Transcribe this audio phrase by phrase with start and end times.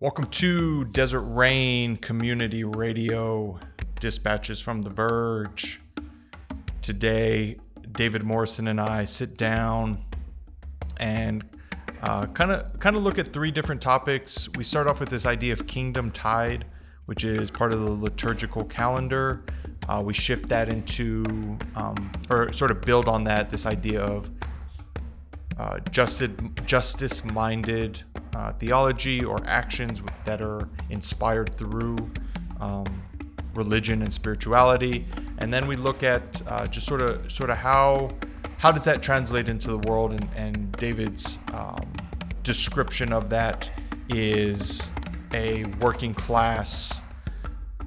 [0.00, 3.58] Welcome to Desert Rain Community Radio
[3.98, 5.80] Dispatches from the Verge.
[6.82, 7.56] Today,
[7.90, 10.04] David Morrison and I sit down
[10.98, 11.44] and
[12.00, 14.48] kind of kind of look at three different topics.
[14.56, 16.66] We start off with this idea of Kingdom Tide,
[17.06, 19.42] which is part of the liturgical calendar.
[19.88, 21.24] Uh, we shift that into,
[21.74, 24.30] um, or sort of build on that, this idea of
[25.58, 28.02] uh, justice minded
[28.34, 31.96] uh, theology or actions that are inspired through
[32.60, 33.02] um,
[33.54, 35.06] religion and spirituality.
[35.38, 38.10] And then we look at uh, just sort of sort of how
[38.58, 41.92] how does that translate into the world and, and David's um,
[42.42, 43.70] description of that
[44.08, 44.90] is
[45.32, 47.02] a working class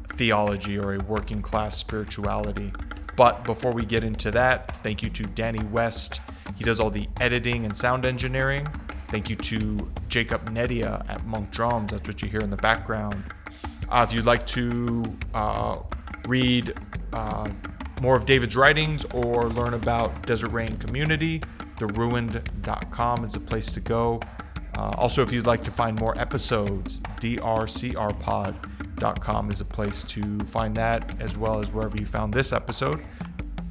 [0.10, 2.72] theology or a working class spirituality.
[3.18, 6.22] But before we get into that, thank you to Danny West.
[6.62, 8.68] He does all the editing and sound engineering.
[9.08, 11.92] Thank you to Jacob Nedia at Monk Drums.
[11.92, 13.24] That's what you hear in the background.
[13.90, 15.80] Uh, if you'd like to uh,
[16.28, 16.76] read
[17.14, 17.50] uh,
[18.00, 21.42] more of David's writings or learn about Desert Rain Community,
[21.80, 24.20] theruined.com is a place to go.
[24.78, 30.78] Uh, also, if you'd like to find more episodes, drcrpod.com is a place to find
[30.78, 33.02] that, as well as wherever you found this episode.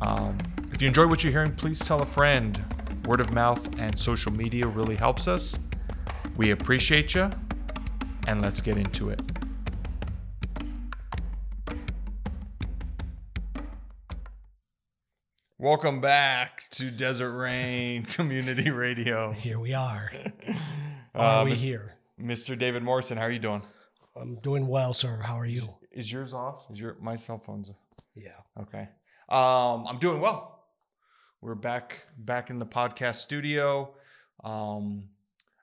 [0.00, 0.36] Um,
[0.72, 2.64] if you enjoy what you're hearing, please tell a friend.
[3.10, 5.58] Word of mouth and social media really helps us.
[6.36, 7.28] We appreciate you,
[8.28, 9.20] and let's get into it.
[15.58, 19.32] Welcome back to Desert Rain Community Radio.
[19.32, 20.10] Here we are.
[21.14, 21.94] Are Uh, we here?
[22.20, 22.56] Mr.
[22.56, 23.62] David Morrison, how are you doing?
[24.14, 25.20] I'm doing well, sir.
[25.24, 25.74] How are you?
[25.90, 26.70] Is yours off?
[26.70, 27.72] Is your my cell phone's
[28.14, 28.30] Yeah.
[28.60, 28.88] okay?
[29.28, 30.59] Um, I'm doing well.
[31.42, 33.94] We're back back in the podcast studio,
[34.44, 35.08] um,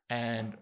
[0.09, 0.58] and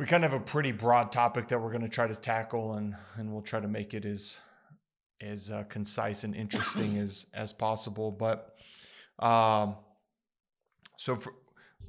[0.00, 2.74] we kind of have a pretty broad topic that we're going to try to tackle,
[2.74, 4.40] and and we'll try to make it as
[5.20, 8.10] as uh, concise and interesting as as possible.
[8.10, 8.56] But
[9.20, 9.76] um,
[10.96, 11.32] so for,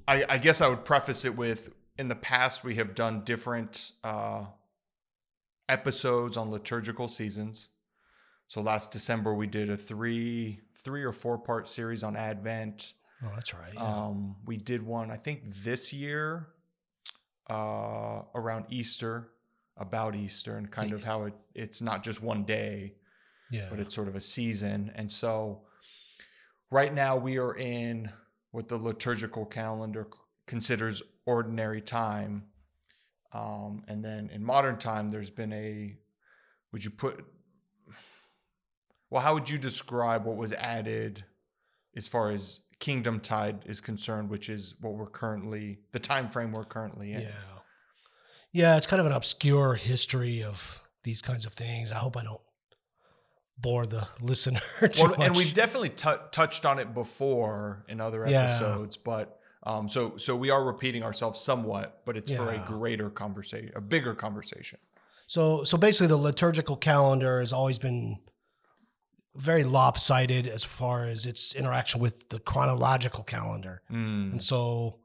[0.08, 3.94] I, I guess I would preface it with in the past we have done different
[4.04, 4.46] uh,
[5.68, 7.70] episodes on liturgical seasons.
[8.48, 12.94] So last December we did a three three or four part series on Advent.
[13.24, 13.74] Oh, that's right.
[13.74, 13.82] Yeah.
[13.82, 16.48] Um, we did one I think this year
[17.50, 19.30] uh, around Easter
[19.78, 22.96] about Easter and kind of how it it's not just one day
[23.50, 23.68] yeah.
[23.70, 24.92] but it's sort of a season.
[24.96, 25.62] And so
[26.72, 28.10] right now we are in
[28.52, 30.08] what the liturgical calendar
[30.46, 32.46] considers ordinary time.
[33.34, 35.98] Um, and then in modern time, there's been a,
[36.72, 37.26] would you put,
[39.16, 41.24] well, how would you describe what was added
[41.96, 46.52] as far as kingdom tide is concerned, which is what we're currently, the time frame
[46.52, 47.22] we're currently in?
[47.22, 47.30] yeah.
[48.52, 51.94] Yeah, it's kind of an obscure history of these kinds of things.
[51.94, 52.42] I hope I don't
[53.58, 54.60] bore the listener
[54.92, 55.20] too well, much.
[55.28, 58.44] and we've definitely tou touched on it before in other Yeah.
[58.44, 63.10] episodes, but um, so so we are repeating ourselves somewhat, but it's for a greater
[63.10, 64.80] conversation, a bigger conversation.
[65.26, 68.20] So, so basically, the liturgical calendar has always been
[69.36, 73.82] very lopsided as far as its interaction with the chronological calendar.
[73.92, 74.32] Mm.
[74.34, 75.00] And so,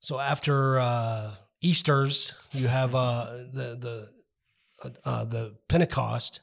[0.00, 4.08] so after uh, Easter's, you have uh, the the
[4.84, 6.40] uh, uh, the Pentecost,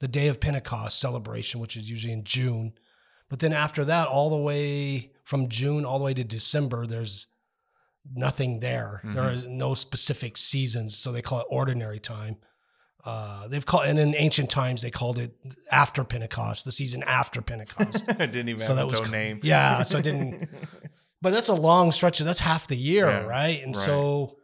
[0.00, 2.72] the day of Pentecost celebration, which is usually in June.
[3.28, 7.28] But then after that, all the way from June all the way to December, there's
[8.14, 9.00] nothing there.
[9.04, 9.34] There Mhm.
[9.34, 12.36] is no specific seasons, so they call it ordinary time.
[13.04, 15.34] Uh, they've called, and in ancient times they called it
[15.72, 18.06] after Pentecost, the season after Pentecost.
[18.08, 19.40] it didn't even So have that its was own name.
[19.42, 20.48] yeah, so it didn't-
[21.22, 22.20] but that's a long stretch.
[22.20, 23.60] Of, that's half the year, Yeah, right?
[23.62, 23.84] And right.
[23.84, 24.36] so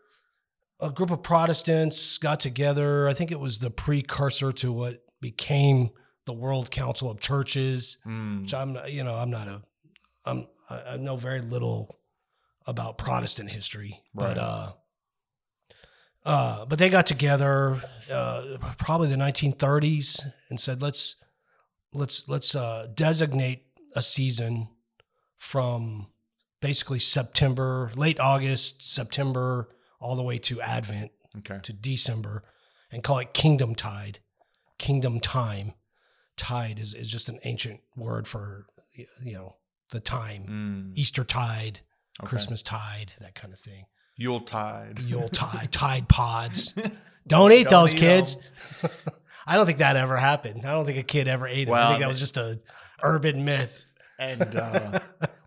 [0.80, 3.08] a group of Protestants got together.
[3.08, 5.90] I think it was the precursor to what became
[6.26, 7.98] the World Council of Churches.
[8.06, 8.42] Mm.
[8.42, 9.62] Which I'm, you know, I'm not a,
[10.26, 11.96] I'm, I I know very little
[12.66, 14.34] about Protestant history, Right.
[14.34, 14.72] but uh,
[16.24, 17.82] uh, but they got together,
[18.12, 21.16] uh, probably the 1930s, and said let's
[21.92, 23.64] let's let's uh, designate
[23.96, 24.68] a season
[25.36, 26.08] from
[26.60, 29.68] basically September, late August, September,
[30.00, 31.60] all the way to Advent Okay.
[31.62, 32.42] to December,
[32.90, 34.18] and call it Kingdom Tide,
[34.78, 35.72] Kingdom Time.
[36.36, 39.56] Tide is, is just an ancient word for you know
[39.90, 40.44] the time,
[40.94, 40.98] Mm.
[40.98, 41.80] Easter Tide,
[42.20, 42.28] Okay.
[42.28, 43.84] Christmas Tide, that kind of thing.
[44.18, 45.00] Yuletide.
[45.00, 46.74] Yule Tide, Tide Pods.
[47.26, 48.36] Don't eat Don't those eat kids.
[49.46, 50.66] I don't think that ever happened.
[50.66, 51.72] I don't think a kid ever ate it.
[51.72, 52.58] I think that was just a
[53.02, 53.82] urban myth.
[54.18, 54.98] and uh,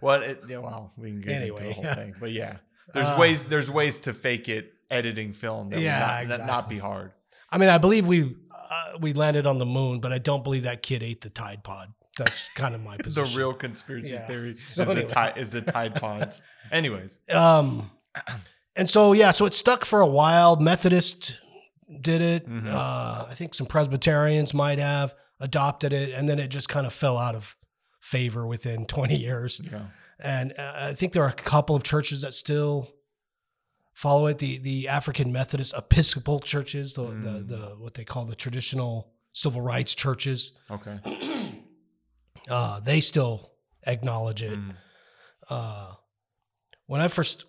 [0.01, 1.93] well, it, yeah, well, we can get into the whole yeah.
[1.95, 2.57] thing, but yeah,
[2.93, 6.69] there's Uh, ways there's ways to fake it editing film that Yeah, would not, not
[6.69, 7.11] be hard.
[7.51, 8.35] I mean, I believe we
[8.71, 11.63] uh, we landed on the moon, but I don't believe that kid ate the Tide
[11.63, 11.93] Pod.
[12.17, 13.31] That's kind of my position.
[13.33, 14.25] The real conspiracy Yeah.
[14.27, 15.03] theory So is, anyway.
[15.07, 16.41] the tide, is the Tide Pods.
[16.71, 17.91] Anyways, Um,
[18.75, 20.55] and so yeah, so it stuck for a while.
[20.57, 21.37] Methodist
[22.01, 22.47] did it.
[22.47, 22.67] Mhm.
[22.73, 26.93] Uh, I think some Presbyterians might have adopted it, and then it just kind of
[26.93, 27.55] fell out of
[27.99, 29.61] favor within 20 years.
[29.71, 29.87] yeah.
[30.23, 32.91] And uh, I think there are a couple of churches that still
[33.93, 34.37] follow it.
[34.37, 37.47] The the African Methodist Episcopal churches, the the, Mm.
[37.47, 40.99] the what they call the traditional civil rights churches, Okay.
[42.49, 43.51] uh, they still
[43.87, 44.57] acknowledge it.
[44.59, 44.75] Mm.
[45.49, 45.93] uh,
[46.85, 47.45] when I first,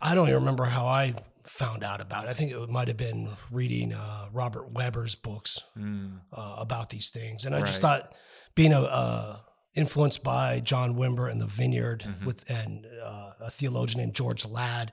[0.00, 1.14] I don't even remember how I
[1.46, 2.30] found out about it.
[2.30, 6.20] I think it might have been reading uh, Robert Webber's books Mm.
[6.32, 8.14] uh, about these things, and I just thought,
[8.54, 9.38] being a, uh,
[9.74, 12.24] influenced by John Wimber and the Vineyard Mhm.
[12.26, 14.92] with and uh, a theologian named George Ladd,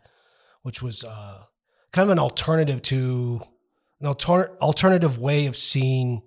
[0.62, 1.44] which was uh,
[1.92, 3.42] kind of an alternative to
[4.00, 6.22] an alter- alternative way of seeing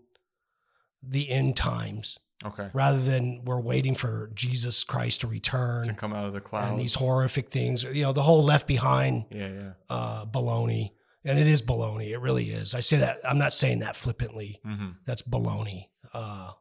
[1.03, 2.69] the end times Okay.
[2.73, 6.71] rather than we're waiting for Jesus Christ to return To come out of the clouds.
[6.71, 7.83] and these horrific things.
[7.85, 9.71] You know, the whole Left Behind Yeah, yeah.
[9.91, 10.93] uh, baloney,
[11.25, 12.11] and it is baloney.
[12.13, 12.75] It really is.
[12.75, 13.19] I say that.
[13.29, 14.59] I'm not saying that flippantly.
[14.65, 16.53] hmm That's baloney, uh,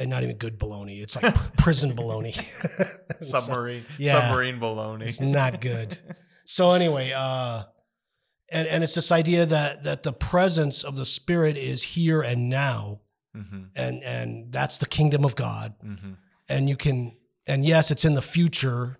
[0.00, 1.00] and not even good baloney.
[1.00, 2.34] It's like pr- prison baloney.
[3.18, 3.82] So, Submarine.
[3.98, 4.12] yeah.
[4.28, 5.04] Submarine baloney.
[5.04, 5.96] it's not good.
[6.44, 7.62] So anyway, uh,
[8.52, 12.50] and and it's this idea that that the presence of the Spirit is here and
[12.50, 13.00] now,
[13.36, 15.74] hmm and and that's the kingdom of God.
[15.82, 16.14] hmm
[16.48, 17.16] and you can
[17.46, 18.98] and yes it's in the future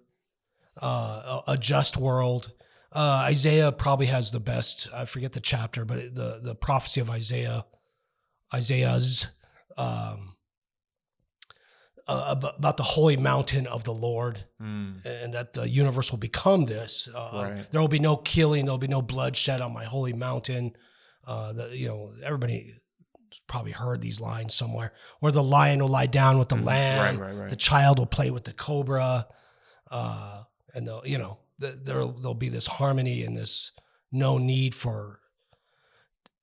[0.83, 2.53] uh, a, a just world
[2.93, 7.09] uh, isaiah probably has the best i forget the chapter but the the prophecy of
[7.11, 7.65] isaiah
[8.53, 9.29] isaiah's
[9.77, 10.35] um,
[12.09, 15.05] uh, about the holy mountain of the lord Mm.
[15.05, 17.71] and that the universe will become this uh, Right.
[17.71, 20.75] there will be no killing there'll be no bloodshed on my holy mountain
[21.27, 22.73] uh, the, you know everybody
[23.47, 26.65] probably heard these lines somewhere where the lion will lie down with the Mhm.
[26.65, 27.51] lamb Right, right, right.
[27.51, 29.27] the child will play with the cobra
[29.91, 30.43] uh,
[30.75, 33.73] and they'll you know th- there'll, there'll be this harmony and this
[34.11, 35.21] no need for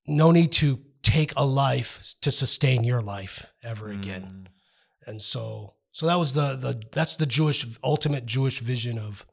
[0.08, 5.10] no need to take a life to sustain your life ever again Mm.
[5.10, 9.26] and so so that was the the that's the Jewish ultimate Jewish vision of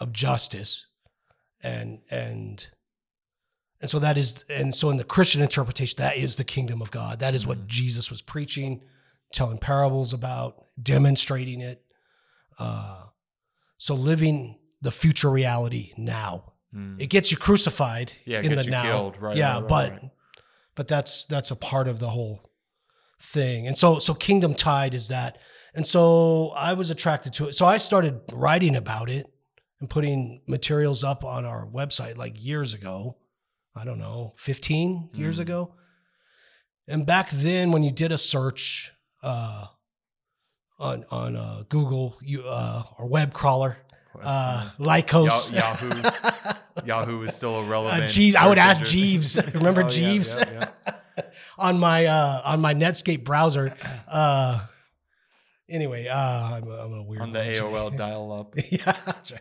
[0.00, 0.86] of justice
[1.62, 2.68] and and
[3.82, 6.90] and so that is and so in the Christian interpretation that is the kingdom of
[6.90, 7.18] God.
[7.18, 7.66] That is what Mhm.
[7.66, 8.80] Jesus was preaching
[9.32, 11.82] telling parables about demonstrating it
[12.58, 13.02] uh
[13.78, 16.52] so living the future reality now.
[16.74, 16.98] Mm.
[17.00, 18.82] it gets you crucified Yeah, in the now.
[18.82, 20.02] killed, right, yeah right, right, but
[20.74, 22.50] but that's that's a part of the whole
[23.20, 23.66] thing.
[23.66, 25.38] And so so kingdom tide is that.
[25.74, 27.54] And so i was attracted to it.
[27.54, 29.26] So i started writing about it
[29.80, 33.16] and putting materials up on our website like years ago
[33.76, 35.42] i don't know 15 years Mm.
[35.42, 35.74] ago
[36.88, 38.92] and back then when you did a search
[39.22, 39.66] uh
[40.78, 43.78] on on uh, google you uh or web crawler
[44.22, 46.52] uh lycos Ya- Yahoo.
[46.86, 48.04] Yahoo is still a relevant.
[48.04, 48.92] uh, Jeeves, I would ask engine.
[48.98, 49.54] Jeeves.
[49.54, 51.22] Remember Oh, Jeeves yeah, yeah.
[51.58, 53.76] on my uh, on my Netscape browser.
[54.08, 54.66] Uh,
[55.68, 57.40] anyway, uh, I'm, a- I'm a weird On the.
[57.40, 58.54] AOL dial up.
[58.70, 59.40] yeah, that's right.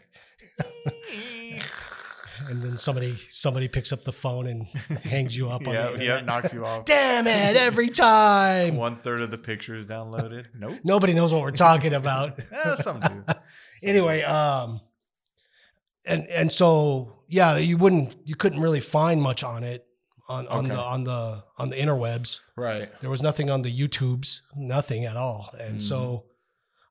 [2.51, 4.68] And then somebody somebody picks up the phone and
[5.03, 6.86] hangs you up on yeah, yeah, knocks you off.
[6.86, 7.55] Damn it!
[7.55, 8.75] Every time.
[8.77, 10.46] One third of the picture is downloaded.
[10.53, 10.77] Nope.
[10.84, 12.38] Nobody knows what we're talking about.
[12.51, 13.08] Eh, some do.
[13.08, 13.25] Some
[13.84, 14.27] anyway, do.
[14.27, 14.81] um,
[16.05, 19.86] and and so yeah, you wouldn't you couldn't really find much on it
[20.29, 20.75] on on Okay.
[20.75, 22.39] the on the on the interwebs.
[22.58, 22.89] right.
[23.01, 25.50] There was nothing on the YouTubes, nothing at all.
[25.60, 26.25] And so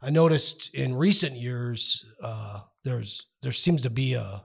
[0.02, 4.45] I noticed in recent years, uh, there's there seems to be a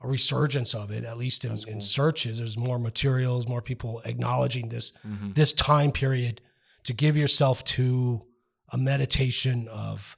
[0.00, 2.38] a resurgence of it, at least in, That's in searches.
[2.38, 5.34] There's more materials, more people acknowledging this Mhm.
[5.34, 6.40] this time period
[6.84, 8.24] to give yourself to
[8.70, 10.16] a meditation of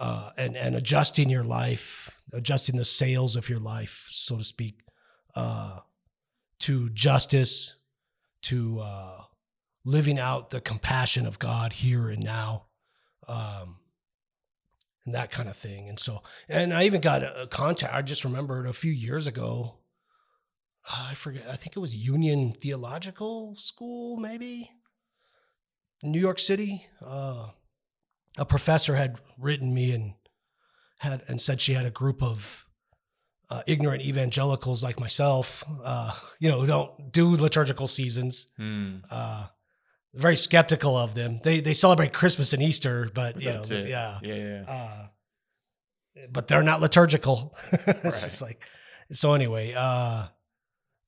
[0.00, 4.80] uh, and and adjusting your life, adjusting the sails of your life, so to speak,
[5.36, 5.80] uh,
[6.58, 7.76] to justice,
[8.42, 9.22] to uh,
[9.84, 12.66] living out the compassion of God here and now,
[13.28, 13.76] um,
[15.06, 15.88] and that kind of thing.
[15.88, 17.94] And so, and I even got a, a contact.
[17.94, 19.78] I just remembered a few years ago.
[20.90, 21.44] uh, I forget.
[21.50, 24.70] I think it was Union Theological School, maybe
[26.02, 26.86] New York City.
[27.04, 27.48] Uh,
[28.38, 30.14] a professor had written me and
[30.98, 32.66] had and said she had a group of
[33.50, 38.46] uh, ignorant evangelicals like myself, uh, you know, who don't do liturgical seasons.
[38.58, 39.02] Mm.
[40.14, 41.40] Very skeptical of them.
[41.42, 43.88] They they celebrate Christmas and Easter, but you That's know, it.
[43.88, 44.64] yeah, Yeah, yeah.
[44.68, 45.06] uh,
[46.30, 47.54] but they're not liturgical.
[47.72, 48.02] it's Right.
[48.02, 48.64] just like,
[49.12, 50.26] so anyway, uh,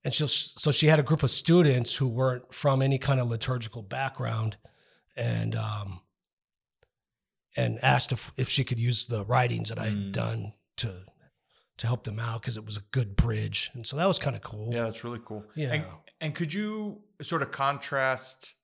[0.05, 3.29] and she so she had a group of students who weren't from any kind of
[3.29, 4.57] liturgical background,
[5.17, 6.01] and um,
[7.57, 10.13] and asked if if she could use the writings that I had Mm.
[10.13, 11.05] done to
[11.79, 14.35] to help them out because it was a good bridge, and so that was kind
[14.35, 14.73] of cool.
[14.73, 15.45] Yeah, that's really cool.
[15.55, 15.73] Yeah.
[15.75, 15.85] And,
[16.21, 18.55] and could you sort of contrast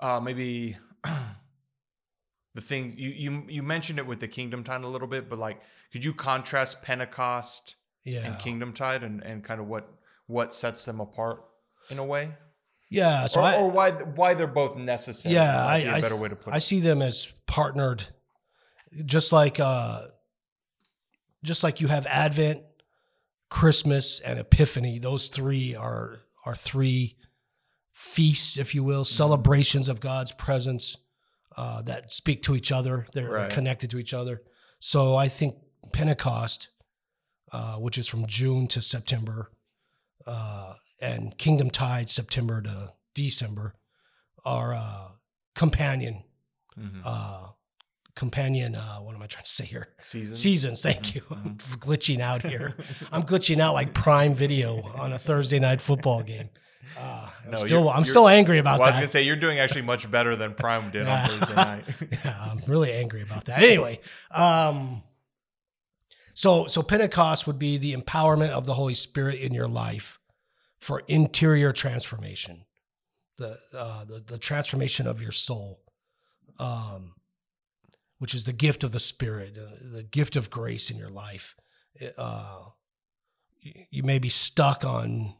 [0.00, 0.76] uh, maybe
[2.54, 5.38] the thing you, you you mentioned it with the Kingdom Tide a little bit, but
[5.38, 5.60] like
[5.92, 9.88] could you contrast Pentecost yeah, and Kingdom Tide and, and kind of what
[10.26, 11.44] what sets them apart
[11.88, 12.30] in a way?
[12.90, 13.26] yeah.
[13.26, 15.34] So or, I, or why why they're both necessary?
[15.34, 16.60] Yeah, I- a I better th- way to put I it.
[16.62, 18.06] see them as partnered,
[19.04, 20.02] just like uh,
[21.44, 22.62] just like you have Advent,
[23.48, 24.98] Christmas, and Epiphany.
[24.98, 27.16] Those three are are three
[28.00, 28.88] feasts, if you Mm-hmm.
[28.88, 30.96] will, celebrations of God's presence
[31.56, 33.06] uh, that speak to each other.
[33.12, 33.50] They're Right.
[33.50, 34.40] connected to each other.
[34.78, 35.56] So I think
[35.92, 36.70] Pentecost,
[37.52, 39.50] uh, which is from June to September,
[40.26, 43.74] uh, and Kingdom Tide, September to December,
[44.44, 45.08] are uh,
[45.54, 46.24] companion
[46.78, 47.02] Mhm.
[48.20, 48.76] Companion.
[48.76, 49.88] Uh, what am I trying to say here?
[49.98, 50.38] Seasons.
[50.40, 50.82] Seasons.
[50.82, 51.22] Thank you.
[51.30, 52.76] I'm glitching out here.
[53.12, 56.50] I'm glitching out like Prime Video on a Thursday night football game.
[56.98, 59.36] Uh, I'm No, still, you're- I'm still angry about Well, I was gonna say you're
[59.36, 61.84] doing actually much better than Prime did on Thursday night.
[62.12, 63.62] yeah, I'm really angry about that.
[63.62, 64.00] Anyway,
[64.34, 65.02] um,
[66.34, 70.18] so so Pentecost would be the empowerment of the Holy Spirit in your life
[70.80, 72.64] for interior transformation,
[73.38, 75.80] the uh, the, the transformation of your soul,
[76.58, 77.12] um,
[78.20, 81.56] which is the gift of the Spirit, uh, the gift of grace in your life.
[82.16, 82.66] Uh,
[83.58, 85.34] you, you may be stuck on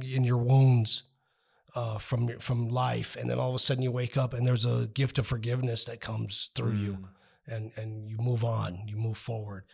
[0.00, 1.02] in your wounds
[1.74, 4.64] uh, from from life, and then all of a sudden you wake up and there's
[4.64, 7.08] a gift of forgiveness that comes through you, Mm.
[7.54, 9.64] and and you move on, you move forward,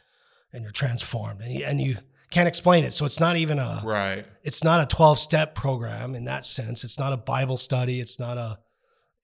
[0.52, 1.96] and you're transformed, and you, and you
[2.30, 2.92] can't explain it.
[2.92, 4.24] So it's not even a Right.
[4.42, 6.84] it's not a 12 step program in that sense.
[6.84, 8.00] It's not a Bible study.
[8.00, 8.58] It's not a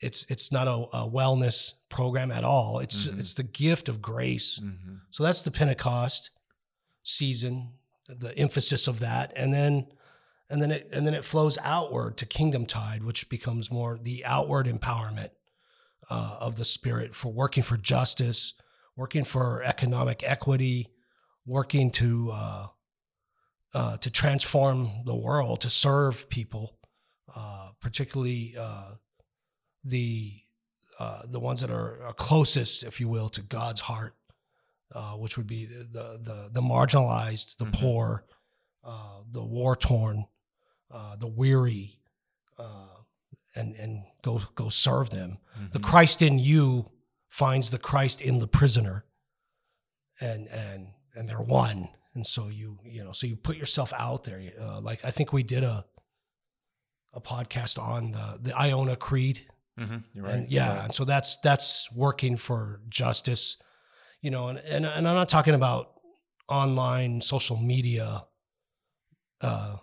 [0.03, 2.79] it's it's not a, a wellness program at all.
[2.81, 3.19] It's Mhm.
[3.19, 4.59] it's the gift of grace.
[4.59, 6.31] hmm So that's the Pentecost
[7.03, 7.75] season,
[8.09, 9.87] the emphasis of that, and then
[10.51, 14.25] and then it and then it flows outward to Kingdom Tide, which becomes more the
[14.25, 15.31] outward empowerment
[16.11, 18.55] uh, of the Spirit for working for justice,
[18.97, 20.89] working for economic equity,
[21.47, 22.67] working to uh,
[23.75, 26.77] uh, to transform the world, to serve people,
[27.35, 28.93] uh, particularly uh,
[29.85, 30.39] the
[30.99, 34.15] uh, the ones that are, are closest, if you will, to God's heart,
[34.95, 37.73] uh, which would be the the the, the marginalized, the Mhm.
[37.75, 38.25] poor,
[38.85, 40.27] uh, the war torn,
[40.91, 41.99] uh, the weary,
[42.59, 42.97] uh,
[43.57, 45.39] and and go go serve them.
[45.73, 45.85] The Mhm.
[45.85, 46.91] Christ in you
[47.29, 49.05] finds the Christ in the prisoner,
[50.21, 51.89] and and and they're one.
[52.15, 54.53] And so you you know so you put yourself out there.
[54.61, 55.87] Uh, like I think we did a
[57.15, 59.47] a podcast on the the Iona Creed,
[59.79, 60.05] Mhm.
[60.15, 60.35] You're right.
[60.35, 60.85] and yeah, right.
[60.85, 63.57] and so that's that's working for justice,
[64.21, 65.93] you know, and and, and I'm not talking about
[66.49, 68.25] online social media
[69.41, 69.77] uh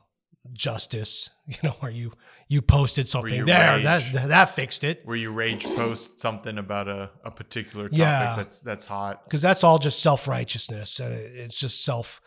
[0.54, 2.12] justice, you know, where you
[2.48, 4.12] you posted something you there rage.
[4.14, 5.02] that that fixed it.
[5.06, 8.36] Where you rage post something about a, a particular topic Yeah.
[8.36, 9.24] that's that's hot.
[9.26, 12.22] because that's all just self righteousness, and it's just self,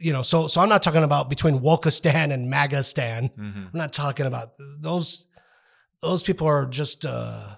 [0.00, 0.22] you know.
[0.22, 3.32] So, so I'm not talking about between Wokistan and Magastan.
[3.34, 4.50] hmm I'm not talking about
[4.80, 5.26] those.
[6.02, 7.56] Those people are just, uh,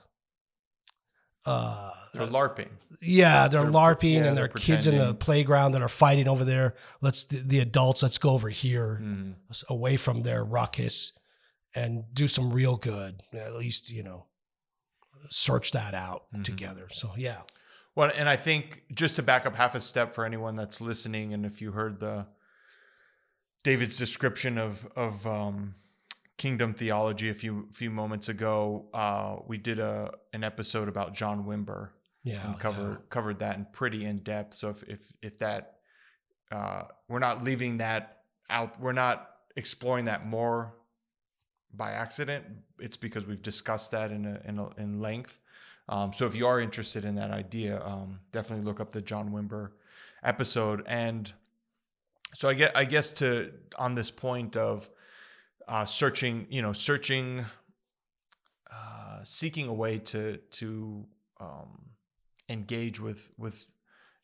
[1.47, 2.69] uh, They're LARPing.
[3.01, 6.29] yeah, they're, they're- LARPing yeah, and they're they're kids in the playground that are fighting
[6.29, 6.75] over there.
[7.01, 8.03] Let's the, the adults.
[8.03, 9.35] Let's go over here, Mhm.
[9.69, 11.13] away from their ruckus,
[11.75, 13.23] and do some real good.
[13.33, 14.27] At least you know,
[15.31, 16.45] search that out Mhm.
[16.45, 16.89] together.
[16.93, 17.43] So yeah,
[17.95, 21.33] Well, and I think just to back up half a step for anyone that's listening,
[21.35, 22.27] and if you heard the
[23.65, 25.75] David's description of of um,
[26.37, 31.45] kingdom theology a few few moments ago, uh, we did a an episode about John
[31.45, 31.91] Wimber
[32.25, 34.55] yeah, and cover covered that in pretty in depth.
[34.55, 35.77] So if if if that
[36.51, 40.75] uh, we're not leaving that out, we're not exploring that more
[41.73, 42.45] by accident.
[42.79, 45.39] It's because we've discussed that in a, in, a, in length.
[45.89, 49.31] Um, so if you are interested in that idea, um, definitely look up the John
[49.31, 49.71] Wimber
[50.23, 50.85] episode.
[50.87, 51.33] And
[52.35, 54.91] so I get I guess to on this point of
[55.69, 57.45] uh, searching, you know, searching,
[58.73, 61.07] uh, seeking a way to to
[61.41, 61.91] um,
[62.49, 63.75] engage with with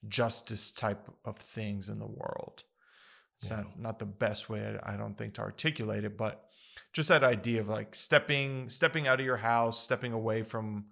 [0.09, 2.64] justice type of things in the world.
[3.37, 6.49] It's not not the best way I don't think to articulate it, but
[6.92, 10.87] just that idea of like stepping stepping out of your house, stepping away from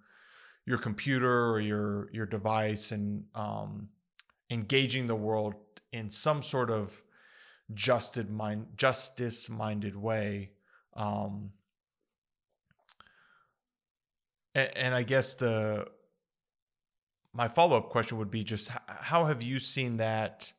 [0.65, 3.89] your computer or your your device, and um,
[4.49, 5.55] engaging the world
[5.91, 7.01] in some sort of
[7.73, 10.51] justice mind justice minded way.
[10.93, 11.51] Um,
[14.55, 15.87] and, and I guess the
[17.33, 20.51] my follow up question would be just how have you seen that?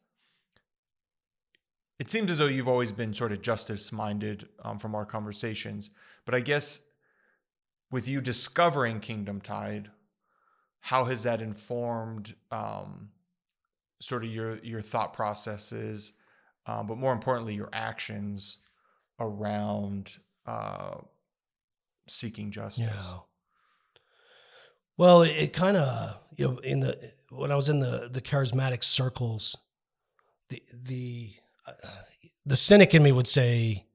[1.98, 5.90] It seems as though you've always been sort of justice minded um, from our conversations,
[6.24, 6.82] but I guess
[7.90, 9.90] with you discovering Kingdom Tide,
[10.80, 13.10] how has that informed um,
[14.00, 16.12] sort of your your thought processes,
[16.66, 18.58] um, but more importantly, your actions
[19.20, 20.96] around uh,
[22.06, 22.86] seeking justice?
[22.86, 23.18] Yeah.
[24.96, 28.20] Well, it, it kind of you know in the when I was in the the
[28.20, 29.56] charismatic circles,
[30.48, 31.32] the the
[31.66, 31.72] uh,
[32.44, 33.86] the cynic in me would say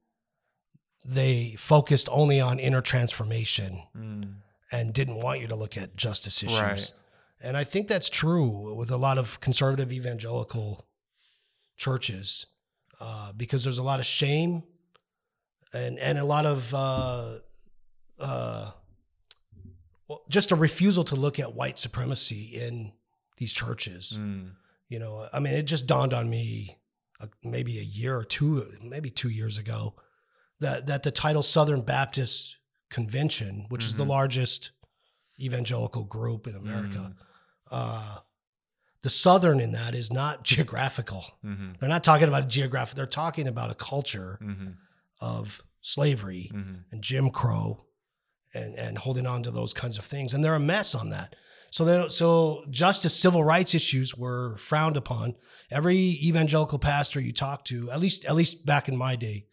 [1.06, 4.36] they focused only on inner transformation Mm,
[4.72, 6.60] and didn't want you to look at justice issues.
[6.60, 6.94] Right.
[7.42, 10.88] And I think that's true with a lot of conservative evangelical
[11.76, 12.46] churches
[13.06, 14.64] uh, because there's a lot of shame
[15.74, 17.38] and, and a lot of uh,
[18.20, 18.72] uh,
[20.08, 22.94] well, just a refusal to look at white supremacy in
[23.38, 24.18] these churches.
[24.20, 24.52] mm,
[24.88, 26.78] You know, I mean, it just dawned on me
[27.20, 29.96] uh, maybe a year or two, maybe two years ago,
[30.60, 32.58] that that the title Southern Baptist
[32.90, 34.10] Convention, which is the Mhm.
[34.10, 34.72] largest
[35.40, 37.16] evangelical group in America, mm,
[37.72, 38.20] uh,
[39.04, 41.24] the Southern in that is not geographical.
[41.46, 42.96] mhm, They're not talking about a geographic.
[42.96, 44.76] They're talking about a culture mhm,
[45.22, 46.84] of slavery mhm.
[46.92, 47.86] and Jim Crow
[48.54, 50.34] and and holding on to those kinds of things.
[50.34, 51.36] And they're a mess on that.
[51.72, 55.36] So then so justice, civil rights issues were frowned upon.
[55.72, 59.48] Every evangelical pastor you talk to, at least at least back in my day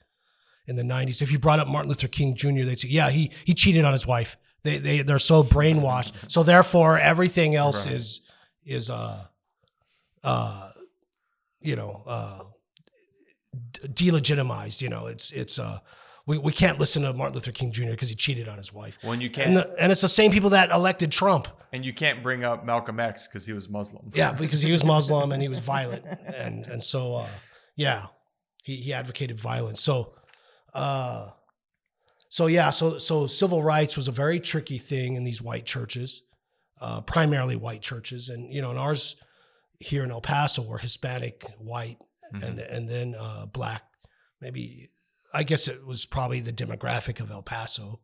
[0.67, 3.33] in the 90s, if you brought up Martin Luther King Jr., they'd say, Yeah, he
[3.45, 4.37] he cheated on his wife.
[4.63, 6.31] They they they're so brainwashed.
[6.31, 7.95] So therefore everything else Right.
[7.97, 8.21] is
[8.67, 9.25] is uh
[10.25, 10.71] uh
[11.61, 12.41] you know uh
[13.87, 15.07] delegitimized, you know.
[15.07, 15.79] It's it's uh
[16.27, 17.91] we, we can't listen to Martin Luther King Jr.
[17.91, 18.99] because he cheated on his wife.
[19.03, 21.49] When you can't, And, and, the, and it's the same people that elected Trump.
[21.73, 24.11] And you can't bring up Malcolm X because he was Muslim.
[24.15, 26.05] Yeah, because he was Muslim and he was violent.
[26.35, 27.29] And and so uh
[27.77, 28.07] yeah,
[28.65, 29.81] he, he advocated violence.
[29.81, 30.13] So
[30.75, 31.31] uh
[32.29, 36.23] so yeah, so so civil rights was a very tricky thing in these white churches,
[36.81, 38.29] uh primarily white churches.
[38.29, 39.17] And you know, in ours
[39.81, 41.99] here in El Paso were Hispanic, white,
[42.33, 42.43] Mhm.
[42.45, 43.83] and and then uh black,
[44.41, 44.91] maybe
[45.35, 48.01] I guess it was probably the demographic of El Paso.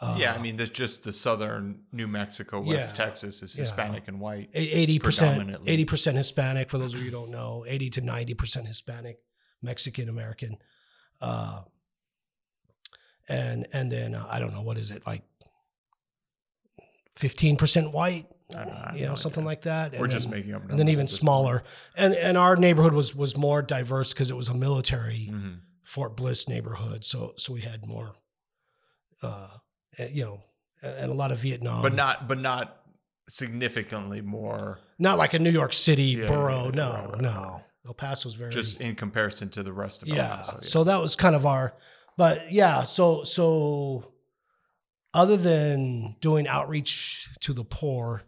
[0.00, 3.04] Uh, yeah, I mean, that's just the southern New Mexico, West Yeah.
[3.06, 3.62] Texas is Yeah.
[3.62, 4.50] Hispanic and white.
[4.52, 6.68] eighty percent, eighty percent Hispanic.
[6.70, 9.18] For those of you who don't know, eighty to ninety percent Hispanic,
[9.62, 10.58] Mexican American,
[11.20, 11.62] uh,
[13.28, 15.24] and and then uh, I don't know what is it like,
[17.16, 19.48] fifteen percent white, I don't know, I you know, no something idea.
[19.48, 19.92] like that.
[19.98, 20.70] We're and just then, making up.
[20.70, 21.64] and then even smaller.
[21.96, 25.60] And and our neighborhood was was more diverse because it was a military Mhm.
[25.84, 27.04] Fort Bliss neighborhood.
[27.04, 28.14] So so we had more,
[29.22, 29.48] uh,
[29.98, 30.42] eh, you know,
[30.82, 32.82] and a lot of Vietnam, but not, but not
[33.28, 34.78] significantly more.
[34.98, 36.66] not like a New York City Yeah, borough.
[36.66, 37.62] yeah, no, right, right, no.
[37.86, 40.36] El was very Just in comparison to the rest of El yeah.
[40.36, 41.74] Paso, So that was kind of our,
[42.16, 42.82] but yeah.
[42.82, 44.12] So so,
[45.14, 48.22] other than doing outreach to the poor,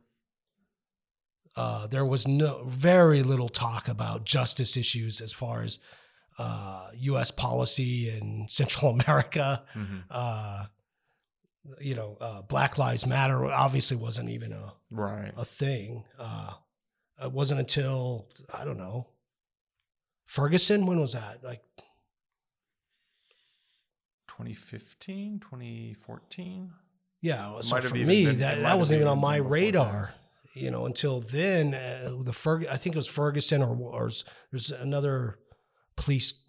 [1.58, 5.78] uh, there was no very little talk about justice issues as far as
[6.38, 7.30] uh, U.S.
[7.32, 9.64] policy in Central America.
[9.74, 10.02] Mhm.
[10.10, 10.66] Uh,
[11.80, 15.32] you know, uh, Black Lives Matter obviously wasn't even a right.
[15.36, 16.04] a thing.
[16.18, 16.52] Uh,
[17.22, 19.08] it wasn't until I don't know
[20.24, 20.86] Ferguson.
[20.86, 21.42] When was that?
[21.44, 21.62] Like
[24.28, 26.70] 2015, 2014.
[27.20, 27.60] yeah.
[27.60, 30.14] So for me, that that wasn't even on my radar.
[30.54, 32.66] You know, until then, uh, the Ferg.
[32.68, 34.10] I think it was Ferguson or or
[34.50, 35.38] there's another
[35.96, 36.42] police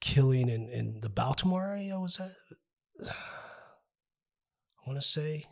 [0.00, 1.98] killing in in the Baltimore area.
[1.98, 2.32] Was that?
[3.08, 3.12] I
[4.86, 5.46] want to say.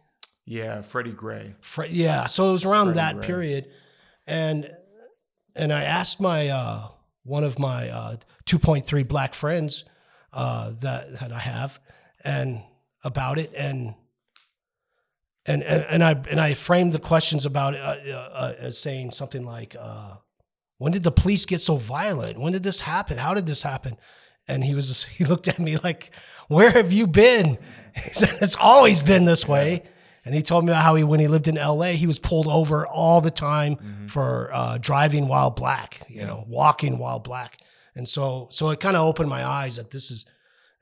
[0.45, 1.55] Yeah, Freddie Gray.
[1.61, 3.27] Fre- yeah, so it was around Freddie that Gray.
[3.27, 3.71] period,
[4.27, 4.71] and
[5.55, 6.89] and I asked my uh,
[7.25, 9.85] one of my uh, two point three black friends
[10.33, 11.79] uh, that that I have,
[12.25, 12.63] and
[13.05, 13.95] about it, and
[15.49, 19.13] and and, and I and I framed the questions about it uh, uh, as saying
[19.13, 20.17] something like, uh,
[20.77, 22.39] "When did the police get so violent?
[22.39, 23.19] When did this happen?
[23.19, 23.97] How did this happen?"
[24.47, 26.11] And he was just, he looked at me like,
[26.49, 27.59] "Where have you been?"
[27.95, 29.83] He said, "It's always been this way."
[30.25, 32.47] And he told me about how he, when he lived in LA, he was pulled
[32.49, 37.59] over all the time for uh, driving while black, you know, walking while black.
[37.95, 40.27] And so, so it kind of opened my eyes that this is,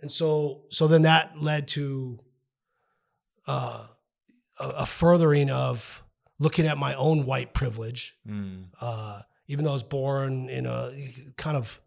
[0.01, 2.19] and so, so then that led to
[3.47, 3.87] uh,
[4.61, 6.03] a, a furthering of
[6.39, 8.67] looking at my own white privilege Mm.
[8.81, 10.93] uh, even though I was born in a
[11.37, 11.81] kind of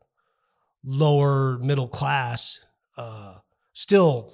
[0.83, 2.59] lower middle class,
[2.97, 3.35] uh,
[3.73, 4.33] still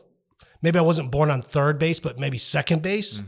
[0.62, 3.22] maybe I wasn't born on third base, but maybe second base,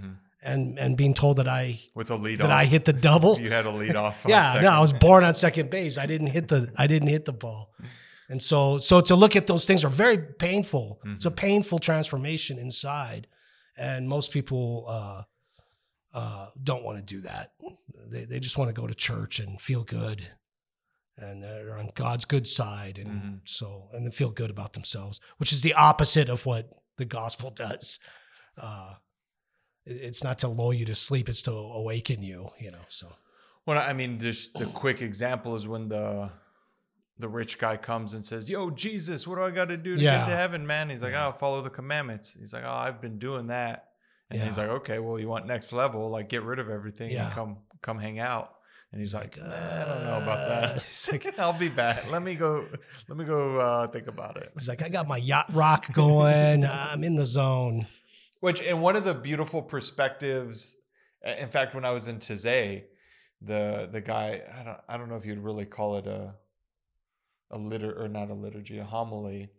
[0.43, 2.51] and and being told that I With a lead that off.
[2.51, 3.39] I hit the double.
[3.41, 4.23] you had a lead off.
[4.27, 4.69] yeah, no.
[4.69, 5.97] I was born on second base.
[5.97, 7.73] I didn't hit the I didn't hit the ball.
[8.29, 10.99] And so so to look at those things are very painful.
[11.05, 13.27] It's a painful transformation inside.
[13.77, 15.23] And most people uh
[16.13, 17.51] uh don't want to do that.
[18.09, 20.27] They they just want to go to church and feel good.
[21.17, 25.51] And they're on God's good side and so and then feel good about themselves, which
[25.51, 27.99] is the opposite of what the gospel does.
[28.57, 28.93] Uh
[29.85, 32.85] it- it's not to lull you to sleep, it's to awaken you, you know.
[32.89, 33.13] So
[33.65, 36.29] Well, I mean, just the quick example is when the
[37.19, 40.01] the rich guy comes and says, "Yo, Jesus, what do I got to do to
[40.01, 40.19] Yeah.
[40.19, 43.17] get to heaven, man?" He's like, "Oh, follow the commandments." He's like, "Oh, I've been
[43.19, 43.85] doing that."
[44.29, 46.09] And he's like, "Okay, well, you want next level?
[46.09, 47.25] Like, get rid of everything Yeah.
[47.25, 48.53] and come come hang out."
[48.91, 52.09] And he's like, "Nah, "I don't know about that." He's like, "I'll be back.
[52.11, 52.65] Let me go.
[53.09, 56.65] Let me go uh, think about it." He's like, I got my yacht rock going.
[56.65, 57.87] I'm in the zone.
[58.39, 60.77] Which, and one of the beautiful perspectives,
[61.23, 62.85] in fact, when I was in Taizé,
[63.41, 66.35] the the guy, I don't, I don't know if you'd really call it a
[67.51, 69.49] a litur or not a liturgy, a homily,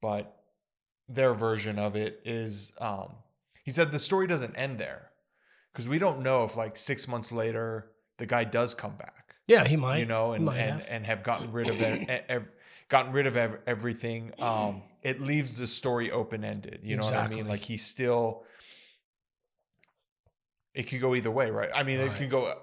[0.00, 0.34] but
[1.08, 3.14] their version of it is, um,
[3.64, 5.10] he said the story doesn't end there
[5.72, 9.66] because we don't know if like six months later the guy does come back Yeah,
[9.66, 9.98] he might.
[9.98, 10.86] you know, and and, have.
[10.88, 12.48] and have gotten rid of ev- ev-
[12.88, 14.32] gotten rid of ev- everything.
[14.38, 16.80] Um, it leaves the story open ended.
[16.82, 17.46] You know what I mean?
[17.48, 18.44] Like he's still.
[20.74, 21.70] It could go either way, right?
[21.74, 22.16] I mean, it Right.
[22.16, 22.56] could go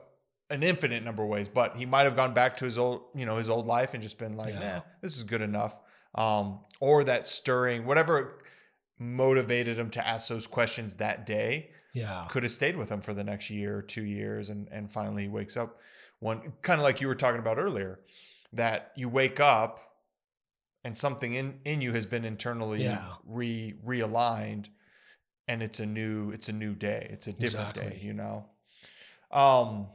[0.51, 3.25] an infinite number of ways, but he might have gone back to his old, you
[3.25, 4.59] know, his old life and just been like, Yeah.
[4.75, 5.79] "Nah, this is good enough."
[6.13, 8.37] Um, or that stirring, whatever
[8.99, 12.27] motivated him to ask those questions that day, Yeah.
[12.29, 15.23] could have stayed with him for the next year or two years and and finally
[15.23, 15.79] he wakes up
[16.19, 17.99] one kind of like you were talking about earlier
[18.53, 19.79] that you wake up
[20.83, 23.15] and something in in you has been internally Yeah.
[23.25, 24.67] re realigned
[25.49, 28.45] and it's a new it's a new day it's a different day you know
[29.31, 29.87] um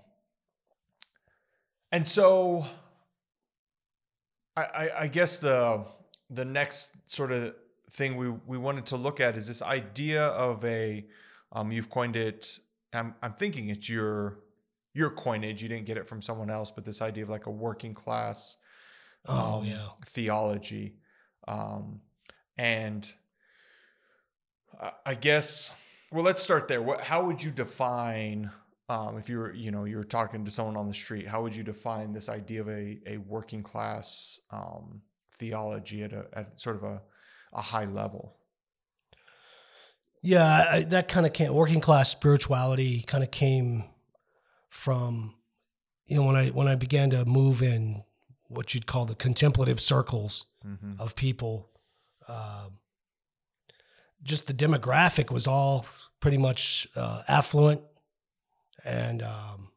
[1.93, 2.67] and so
[4.57, 5.85] I, I i guess the
[6.31, 7.55] the next sort of
[7.91, 11.07] thing we we wanted to look at is this idea of a
[11.53, 12.59] um, you've coined it.
[12.93, 14.41] I'm, I'm thinking it's your
[14.95, 15.63] your coinage.
[15.63, 18.57] You didn't get it from someone else, but this idea of like a working class
[19.29, 19.89] Oh um, yeah.
[20.05, 20.95] theology,
[21.49, 22.01] um,
[22.59, 23.11] and
[24.81, 25.73] I- I guess
[26.13, 26.83] well, let's start there.
[26.83, 28.51] What how would you define
[28.89, 31.27] um, if you were you know you were talking to someone on the street?
[31.27, 35.03] How would you define this idea of a a working class um,
[35.35, 37.03] theology at a at sort of a
[37.53, 38.37] a high level?
[40.23, 41.53] Yeah, I, that kind of came.
[41.55, 43.85] Working class spirituality kind of came
[44.71, 45.35] from,
[46.07, 48.03] you know, when I when I began to move in
[48.49, 51.01] what you'd call the contemplative circles Mm-hmm.
[51.01, 51.71] of people.
[52.27, 52.71] Uh,
[54.25, 55.87] just the demographic was all
[56.19, 57.83] pretty much uh, affluent
[58.85, 59.69] and um,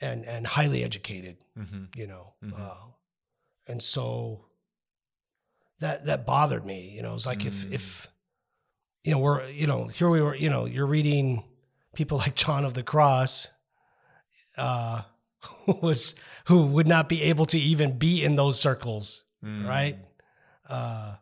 [0.00, 1.36] and and highly educated.
[1.58, 1.84] Mm-hmm.
[1.94, 2.34] you know.
[2.44, 2.58] Mhm.
[2.60, 2.74] Uh,
[3.68, 4.44] and so
[5.80, 6.90] that that bothered me.
[6.90, 7.46] You know, it's like Mm.
[7.46, 8.08] if if
[9.04, 11.44] you know we're you know here we were you know you're reading
[11.94, 13.48] people like John of the Cross,
[14.58, 15.02] uh,
[15.66, 16.14] who was
[16.46, 19.66] who would not be able to even be in those circles, Mm.
[19.66, 19.98] right?
[20.68, 21.16] Uh,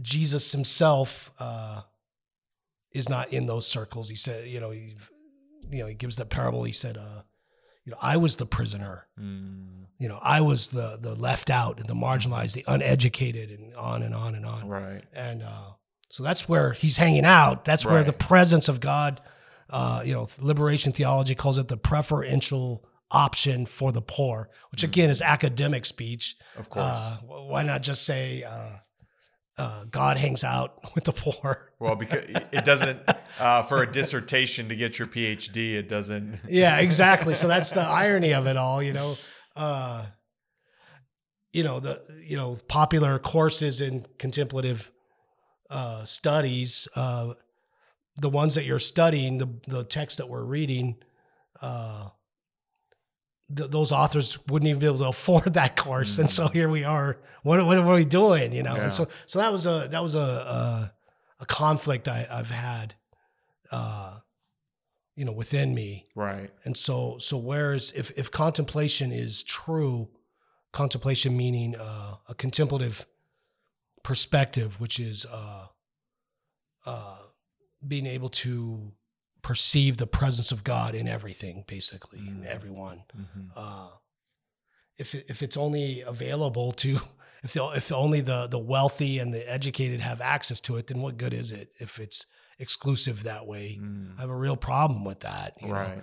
[0.00, 1.82] Jesus himself uh,
[2.94, 4.08] is not in those circles.
[4.08, 4.94] He said, you know, he,
[5.68, 6.64] you know, he gives the parable.
[6.64, 7.22] He said, uh,
[7.84, 9.86] you know, I was the prisoner Mm.
[9.98, 14.02] you know, I was the the left out and the marginalized, the uneducated, and on
[14.02, 14.68] and on and on.
[14.68, 15.04] Right.
[15.14, 15.72] And uh,
[16.08, 17.64] so that's where he's hanging out.
[17.64, 19.20] That's where the presence of God,
[19.70, 25.10] uh, you know, liberation theology calls it the preferential option for the poor, which again
[25.10, 26.36] is academic speech.
[26.56, 26.86] Of course.
[26.86, 28.78] Uh, why not just say uh,
[29.58, 31.72] uh, God hangs out with the poor?
[31.84, 32.98] Well, because it doesn't
[33.38, 36.40] uh, for a dissertation to get your PhD, it doesn't.
[36.48, 37.34] yeah, exactly.
[37.34, 39.16] So that's the irony of it all, you know.
[39.54, 40.06] Uh,
[41.52, 44.90] you know the you know popular courses in contemplative
[45.70, 46.88] uh, studies.
[46.96, 47.34] Uh,
[48.16, 50.96] the ones that you're studying, the the text that we're reading,
[51.62, 52.08] uh,
[53.56, 56.82] th- those authors wouldn't even be able to afford that course, and so here we
[56.82, 57.18] are.
[57.44, 58.52] What, what are we doing?
[58.52, 58.84] You know, Yeah.
[58.84, 60.93] and so so that was a that was a a,
[61.44, 62.94] a conflict I, I've had,
[63.70, 64.18] uh,
[65.14, 66.06] you know, within me.
[66.14, 66.50] Right.
[66.64, 70.08] And so, so whereas if, if contemplation is true,
[70.72, 73.06] contemplation meaning uh, a contemplative
[74.02, 75.66] perspective, which is uh,
[76.86, 77.18] uh,
[77.86, 78.92] being able to
[79.42, 83.04] perceive the presence of God in everything, basically, in everyone.
[83.14, 83.50] Mhm.
[83.54, 83.90] Uh,
[84.96, 86.98] if if it's only available to
[87.44, 91.00] if the, if only the the wealthy and the educated have access to it, then
[91.02, 92.26] what good is it if it's
[92.58, 93.78] exclusive that way?
[93.80, 94.16] Mm.
[94.18, 95.54] I have a real problem with that.
[95.60, 95.74] you know?
[95.74, 96.02] Right.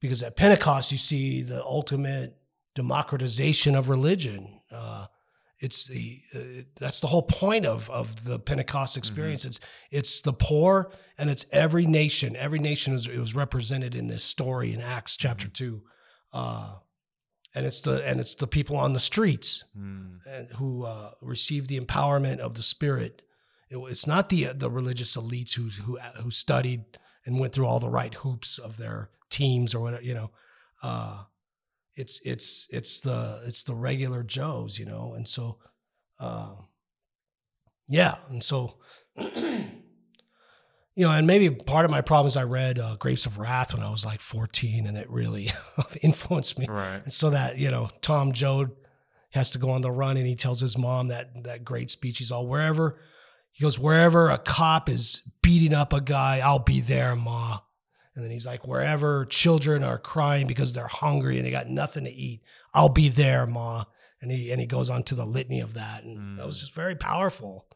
[0.00, 2.36] because at Pentecost you see the ultimate
[2.74, 4.60] democratization of religion.
[4.72, 5.06] Uh,
[5.58, 9.44] it's the uh, that's the whole point of of the Pentecost experience.
[9.44, 12.34] It's it's the poor and it's every nation.
[12.36, 15.82] Every nation is it was represented in this story in Acts chapter two,
[16.32, 16.76] uh,
[17.54, 19.89] and it's the and it's the people on the streets Mm.
[20.30, 23.22] And who uh, receive the empowerment of the Spirit.
[23.68, 26.84] It, it's not the the religious elites who who who studied
[27.26, 30.02] and went through all the right hoops of their teams or whatever.
[30.02, 30.30] You know,
[30.82, 31.24] uh,
[31.94, 34.78] it's it's it's the it's the regular Joes.
[34.78, 35.58] You know, and so
[36.18, 36.54] uh,
[37.88, 38.78] yeah, and so.
[40.96, 43.72] You know, and maybe part of my problem is I read uh, Grapes of Wrath
[43.72, 45.50] when I was like 14, and it really
[46.02, 46.66] influenced me.
[46.68, 47.00] Right.
[47.02, 48.72] And so that, you know, Tom Joad
[49.30, 52.18] has to go on the run and he tells his mom that that great speech.
[52.18, 53.00] He's all wherever
[53.52, 57.58] he goes, wherever a cop is beating up a guy, I'll be there, Ma.
[58.14, 62.04] And then he's like, wherever children are crying because they're hungry and they got nothing
[62.04, 62.42] to eat,
[62.74, 63.84] I'll be there, Ma.
[64.20, 66.04] And he and he goes on to the litany of that.
[66.04, 67.66] And that was just very powerful.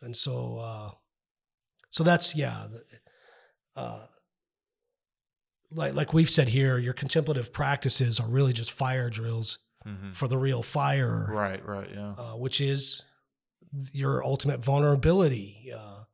[0.00, 0.90] And so uh
[1.90, 2.66] so that's yeah.
[3.74, 4.06] Uh
[5.70, 10.14] like like we've said here, your contemplative practices are really just fire drills Mhm.
[10.14, 11.64] for the real fire, Right.
[11.64, 11.90] Right.
[11.90, 12.10] Yeah.
[12.18, 13.02] uh, which is
[13.92, 15.72] your ultimate vulnerability.
[15.74, 16.04] Uh,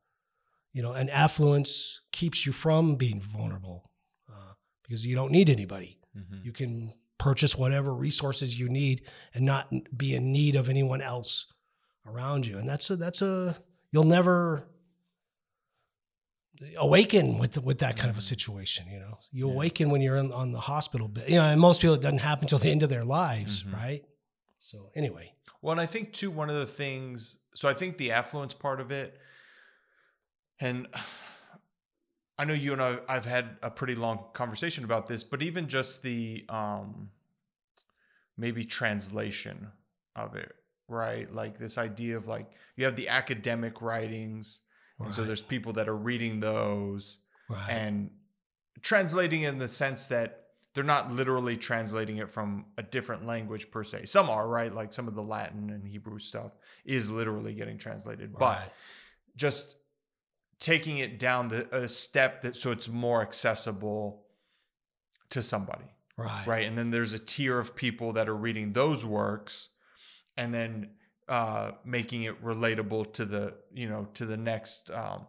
[0.71, 3.89] you know, and affluence keeps you from being vulnerable
[4.29, 5.99] uh, because you don't need anybody.
[6.17, 6.43] Mhm.
[6.43, 11.47] You can purchase whatever resources you need and not be in need of anyone else
[12.05, 12.57] around you.
[12.57, 13.57] And that's a that's a
[13.91, 14.67] you'll never
[16.77, 18.87] awaken with with that kind of a situation.
[18.89, 19.53] You know, you Yeah.
[19.53, 21.29] awaken when you're in, on the hospital bed.
[21.29, 23.73] You know, and most people it doesn't happen until the end of their lives, Mhm.
[23.73, 24.03] right?
[24.59, 27.37] So anyway, Well, and I think too one of the things.
[27.55, 29.19] So I think the affluence part of it,
[30.59, 30.87] and
[32.37, 35.67] I know you and I, I've had a pretty long conversation about this, but even
[35.69, 37.11] just the um,
[38.37, 39.71] maybe translation
[40.15, 40.53] of it,
[40.87, 41.31] right?
[41.31, 44.61] Like this idea of like you have the academic writings,
[44.99, 48.09] and so there's people that are reading those right, and
[48.81, 50.41] translating in the sense that
[50.73, 54.05] they're not literally translating it from a different language per se.
[54.05, 54.73] Some are, right?
[54.73, 56.53] Like some of the Latin and Hebrew stuff
[56.83, 58.73] is literally getting translated, but
[59.35, 59.77] just
[60.59, 64.23] taking it down the a step that so it's more accessible
[65.29, 65.85] to somebody,
[66.17, 66.65] right, right?
[66.65, 69.69] And then there's a tier of people that are reading those works
[70.37, 70.89] and then
[71.27, 75.27] uh making it relatable to the, you know, to the next um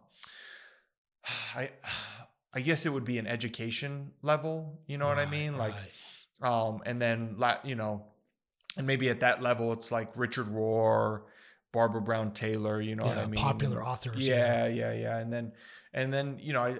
[1.55, 1.71] I
[2.53, 5.57] I guess it would be an education level, you know what I mean?
[5.57, 5.75] Like
[6.41, 6.65] right.
[6.65, 8.05] um and then la- you know
[8.77, 11.23] and maybe at that level it's like Richard Rohr,
[11.73, 13.41] Barbara Brown Taylor, you know what I mean?
[13.41, 14.25] popular authors.
[14.25, 15.17] Yeah, yeah, yeah.
[15.19, 15.51] And then
[15.93, 16.79] and then, you know, I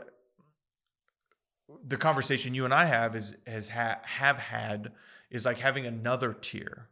[1.85, 4.91] the conversation you and I have is has ha- have had
[5.29, 6.87] is like having another tier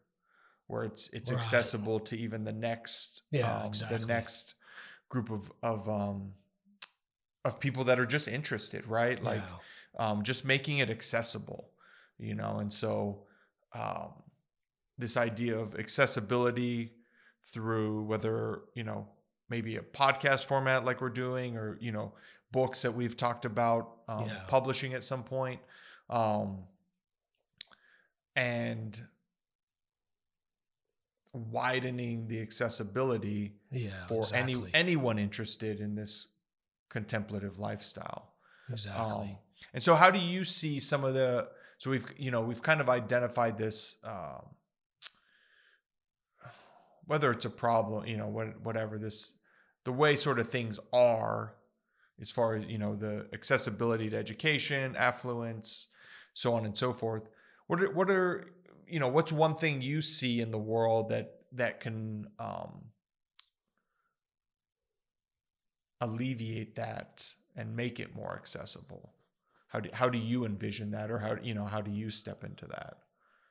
[0.68, 1.38] where it's it's Right.
[1.38, 3.98] accessible to even the next Yeah, um, exactly.
[4.00, 4.56] the next
[5.10, 6.34] group of of um
[7.44, 9.22] of people that are just interested, right?
[9.24, 10.10] Like Yeah.
[10.10, 11.70] um, just making it accessible,
[12.18, 12.58] you know.
[12.58, 13.26] And so,
[13.74, 14.14] um,
[14.98, 16.94] this idea of accessibility
[17.44, 19.08] through whether you know
[19.50, 22.14] maybe a podcast format like we're doing, or you know
[22.52, 24.44] books that we've talked about um, Yeah.
[24.48, 25.60] publishing at some point,
[26.10, 26.64] um,
[28.36, 29.02] and
[31.36, 36.30] widening the accessibility yeah, for any anyone interested in this
[36.90, 38.34] contemplative lifestyle.
[38.70, 39.04] exactly.
[39.04, 39.38] Um,
[39.74, 41.48] and so, how do you see some of the?
[41.78, 44.46] So we've you know we've kind of identified this, um,
[47.06, 49.36] whether it's a problem, you know, what, whatever this,
[49.84, 51.56] the way sort of things are,
[52.20, 55.90] as far as you know, the accessibility to education, affluence,
[56.34, 57.28] so on and so forth.
[57.68, 58.46] What are, what are
[58.88, 62.86] you know what's one thing you see in the world that that can um,
[66.02, 69.14] alleviate that and make it more accessible?
[69.70, 72.44] How do, how do you envision that or how you know how do you step
[72.44, 72.98] into that?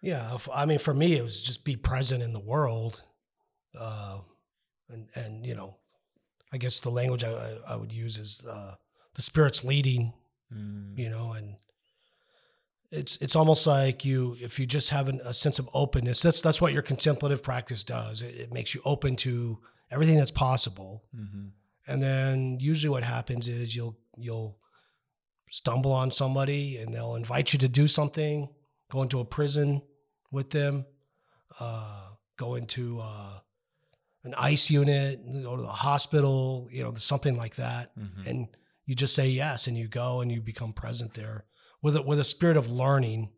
[0.01, 3.03] Yeah, I mean, for me, it was just be present in the world,
[3.79, 4.19] uh,
[4.89, 5.77] and and you know,
[6.53, 8.75] I guess the language I, I, would use is uh,
[9.15, 10.13] the spirit's leading,
[10.53, 11.57] Mm, you know, and
[12.95, 16.23] it's it's almost like you if you just have an, a sense of openness.
[16.23, 18.23] That's that's what your contemplative practice does.
[18.23, 19.59] It, it makes you open to
[19.91, 21.51] everything that's possible, mhm,
[21.87, 24.59] and then usually what happens is you'll you'll
[25.49, 28.49] stumble on somebody and they'll invite you to do something,
[28.91, 29.83] go into a prison
[30.33, 30.85] with them,
[31.61, 33.39] uh, go into uh,
[34.25, 38.27] an ice unit, go to the hospital, you know, something like that, Mhm.
[38.27, 38.49] and
[38.87, 41.45] you just say yes, and you go and you become present there
[41.85, 43.31] with a, with a spirit of learning,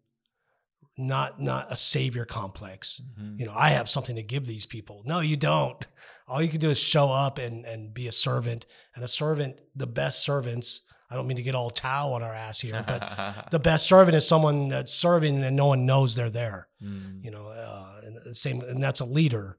[0.97, 3.03] not not a savior complex.
[3.19, 3.41] Mhm.
[3.41, 5.03] You know, I have something to give these people.
[5.05, 5.85] No, you don't.
[6.29, 8.65] All you can do is show up and and be a servant.
[8.95, 10.83] And a servant, the best servants.
[11.11, 14.17] I don't mean to get all Tao on our ass here, but the best servant
[14.17, 16.69] is someone that's serving and no one knows they're there.
[16.83, 17.23] Mm.
[17.25, 19.59] You know, uh, and the same, and that's a leader.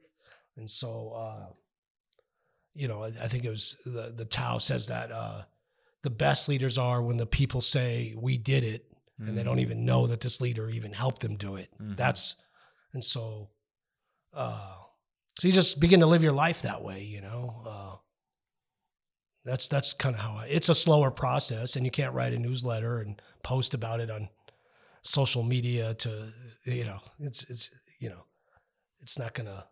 [0.56, 1.46] And so, uh,
[2.74, 5.44] you know, I, I think it was the the Tao says that uh,
[6.04, 8.86] the best leaders are when the people say we did it,
[9.20, 11.70] and they don't even know that this leader even helped them do it.
[11.82, 11.98] Mhm.
[11.98, 12.36] That's
[12.94, 13.50] and so,
[14.34, 14.76] uh,
[15.40, 17.04] so you just begin to live your life that way.
[17.04, 17.64] You know.
[17.66, 17.96] Uh,
[19.44, 20.48] that's that's kind of how I.
[20.48, 24.30] It's a slower process, and you can't write a newsletter and post about it on
[25.04, 26.34] social media to
[26.66, 28.26] you know it's it's you know
[29.00, 29.66] it's not gonna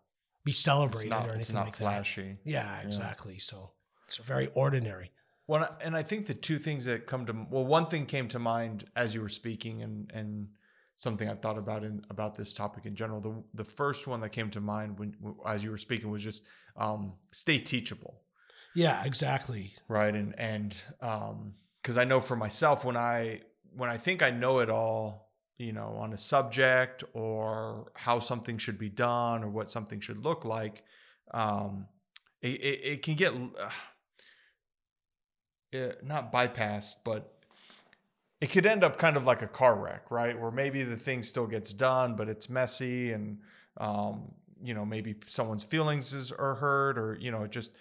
[0.45, 2.37] be celebrated not, or it's anything not like flashy.
[2.43, 2.49] that.
[2.49, 3.37] Yeah, exactly.
[3.37, 3.71] So
[4.07, 5.11] it's very ordinary.
[5.47, 8.05] Well, and I- and I think the two things that come to well, one thing
[8.05, 10.49] came to mind as you were speaking, and and
[10.97, 13.21] something I've thought about in about this topic in general.
[13.21, 16.45] The the first one that came to mind when as you were speaking was just
[16.77, 18.21] um, stay teachable,
[18.73, 19.75] Yeah, exactly.
[19.87, 20.13] right?
[20.15, 20.83] And and
[21.81, 23.41] because I know for myself when I
[23.75, 28.57] when I think I know it all, you know, on a subject or how something
[28.57, 30.83] should be done or what something should look like,
[31.33, 31.87] um,
[32.41, 33.69] it, it, it can get uh,
[36.03, 37.35] not bypassed, but
[38.41, 40.39] it could end up kind of like a car wreck, right?
[40.39, 43.39] Where maybe the thing still gets done, but it's messy and,
[43.77, 47.71] um, you know, maybe someone's feelings is, are hurt or, you know, it just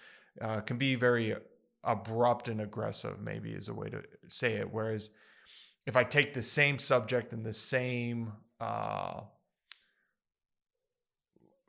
[0.41, 1.35] uh, can be very
[1.83, 4.71] abrupt and aggressive, maybe is a way to say it.
[4.71, 5.11] Whereas
[5.85, 9.21] if I take the same subject and the same, uh,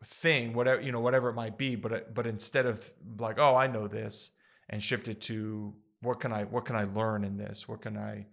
[0.04, 3.66] thing whatever you know whatever it might be but but instead of like oh i
[3.66, 4.30] know this
[4.68, 7.68] and shift it to what can i what can i learn in this?
[7.68, 8.26] What can i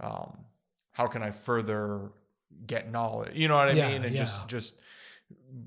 [0.00, 0.44] um
[0.92, 2.12] how can i further
[2.66, 3.32] get knowledge?
[3.34, 4.04] You know what i Yeah, mean?
[4.04, 4.22] And yeah.
[4.22, 4.80] just just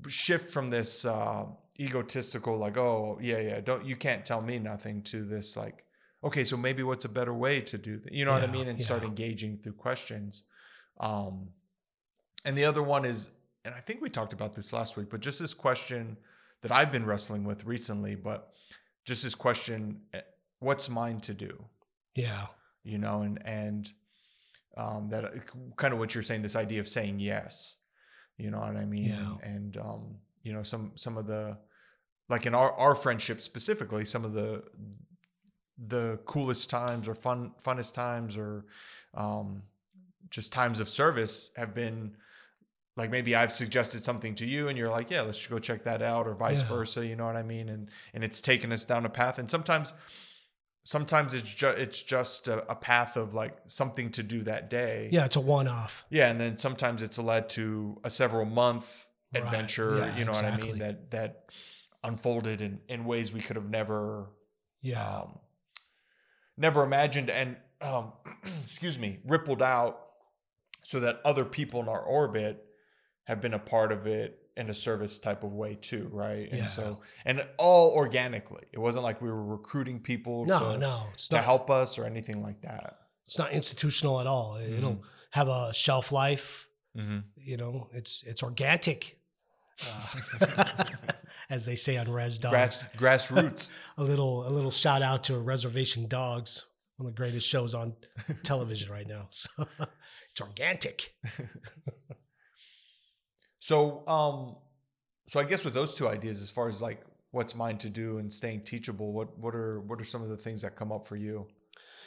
[0.08, 1.44] shift from this uh
[1.80, 5.84] egotistical like oh yeah yeah don't you can't tell me nothing to this like
[6.22, 8.68] okay so maybe what's a better way to do that you know what i mean?
[8.68, 10.44] And start engaging through questions.
[11.00, 11.48] Um
[12.44, 13.30] and the other one is
[13.64, 16.16] and i think we talked about this last week but just this question
[16.62, 18.52] that i've been wrestling with recently but
[19.04, 20.20] just this question eh,
[20.62, 21.64] what's mine to do
[22.14, 22.46] Yeah,
[22.84, 23.92] you know and and
[24.76, 25.24] um that
[25.76, 27.76] kind of what you're saying this idea of saying yes
[28.38, 29.34] you know what i mean Yeah.
[29.42, 31.58] and um you know some some of the
[32.28, 34.62] like in our our friendship specifically some of the
[35.78, 38.64] the coolest times or fun funnest times or
[39.14, 39.62] um
[40.30, 42.16] just times of service have been
[42.96, 46.02] like maybe I've suggested something to you and you're like, yeah, let's go check that
[46.02, 46.68] out or vice Yeah.
[46.68, 47.68] versa, you know what I mean?
[47.70, 49.94] And and it's taken us down a path and sometimes
[50.84, 55.08] sometimes it's just it's just a, a path of like something to do that day.
[55.12, 55.24] yeah.
[55.24, 56.04] It's a one-off.
[56.10, 59.44] Yeah, and then sometimes it's led to a several month Right.
[59.44, 61.46] adventure, Yeah, you know what I mean, that that
[62.04, 64.28] unfolded in in ways we could have never
[64.82, 65.38] Yeah, um,
[66.58, 68.12] never imagined and um,
[68.62, 70.00] excuse me rippled out
[70.84, 72.62] so that other people in our orbit
[73.24, 76.58] have been a part of it in a service type of way too right Yeah.
[76.62, 81.06] and so and all organically it wasn't like we were recruiting people no, to, no,
[81.28, 81.44] to not.
[81.44, 84.56] help us or anything like that It's not institutional at all.
[84.56, 85.02] It'll Mm-hmm.
[85.30, 86.68] have a shelf life.
[86.96, 87.20] mm-hmm.
[87.36, 89.18] You know, it's it's organic,
[90.40, 90.84] uh,
[91.50, 92.52] as they say on Rez Dogs.
[92.52, 96.66] Grass, grassroots a little a little shout out to Reservation Dogs,
[96.98, 97.94] one of the greatest shows on
[98.42, 99.28] television right now.
[99.40, 99.66] So
[100.30, 101.14] it's organic.
[103.62, 104.56] So, um,
[105.28, 108.18] so I guess with those two ideas, as far as like what's mine to do
[108.18, 111.06] and staying teachable, what what are what are some of the things that come up
[111.06, 111.46] for you?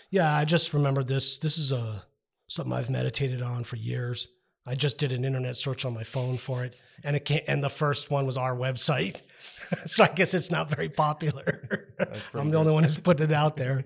[0.09, 1.39] Yeah, I just remembered this.
[1.39, 2.03] This is a
[2.47, 4.27] something I've meditated on for years.
[4.67, 6.75] I just did an internet search on my phone for it,
[7.05, 9.21] and it came, and the first one was our website.
[9.85, 11.93] so I guess it's not very popular.
[12.33, 13.85] I'm the only one who's put it out there,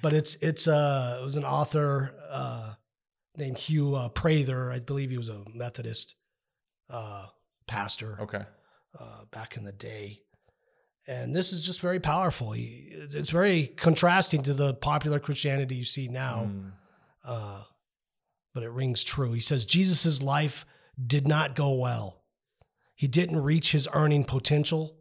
[0.00, 2.74] but it's it's uh it was an author uh,
[3.36, 4.70] named Hugh uh, Prather.
[4.70, 6.14] I believe he was a Methodist
[6.90, 7.26] uh,
[7.66, 8.42] pastor Okay.
[8.98, 10.20] uh, back in the day.
[11.06, 12.52] And this is just very powerful.
[12.52, 16.72] He, it's very contrasting to the popular Christianity you see now, Mm.
[17.24, 17.62] uh,
[18.52, 19.32] but it rings true.
[19.32, 20.66] He says Jesus' life
[21.04, 22.22] did not go well.
[22.94, 24.98] He didn't reach his earning potential.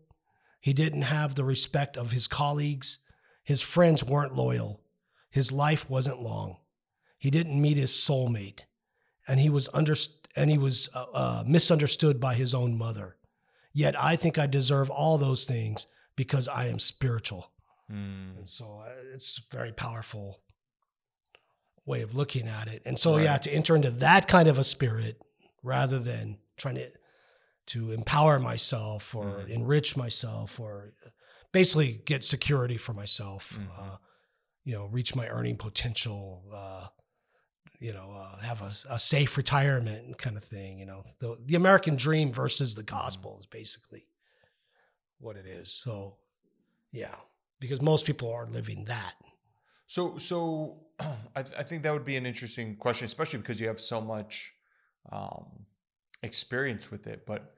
[0.61, 2.99] He didn't have the respect of his colleagues.
[3.43, 4.81] His friends weren't loyal.
[5.31, 6.57] His life wasn't long.
[7.17, 8.63] He didn't meet his soulmate,
[9.27, 9.95] and he was under
[10.35, 13.17] and he was uh, uh, misunderstood by his own mother.
[13.73, 17.51] Yet I think I deserve all those things because I am spiritual.
[17.91, 18.37] Mm.
[18.37, 20.41] And so uh, it's a very powerful
[21.85, 22.81] way of looking at it.
[22.85, 25.21] And so, yeah, to enter into that kind of a spirit
[25.63, 26.87] rather than trying to
[27.67, 29.49] to empower myself or Mhm.
[29.49, 30.95] enrich myself or
[31.51, 33.69] basically get security for myself, Mhm.
[33.77, 33.97] uh,
[34.63, 36.87] you know, reach my earning potential, uh,
[37.79, 40.79] you know, uh, have a, a safe retirement kind of thing.
[40.79, 44.07] You know, the the American dream versus the gospel is basically
[45.19, 45.71] what it is.
[45.71, 46.15] So,
[46.91, 47.15] yeah,
[47.59, 49.15] because most people are living that.
[49.87, 50.81] So, so
[51.35, 54.01] I, th- I think that would be an interesting question, especially because you have so
[54.01, 54.53] much
[55.11, 55.65] um,
[56.21, 57.25] experience with it.
[57.25, 57.55] But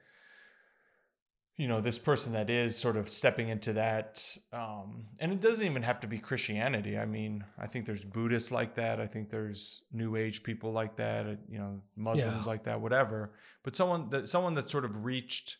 [1.61, 5.63] you know, this person that is sort of stepping into that, um, and it doesn't
[5.63, 6.97] even have to be Christianity.
[6.97, 8.99] I mean, I think there's Buddhists like that.
[8.99, 11.27] I think there's New Age people like that.
[11.27, 12.51] uh, You know, Muslims Yeah.
[12.51, 12.81] like that.
[12.81, 13.33] Whatever.
[13.63, 15.57] But someone that someone that sort of reached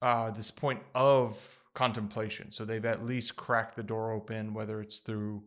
[0.00, 2.50] uh, this point of contemplation.
[2.50, 5.44] So they've at least cracked the door open, whether it's through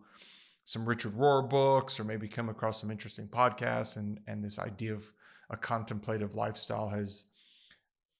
[0.65, 4.93] some Richard Rohr books or maybe come across some interesting podcasts and and this idea
[4.93, 5.11] of
[5.49, 7.25] a contemplative lifestyle has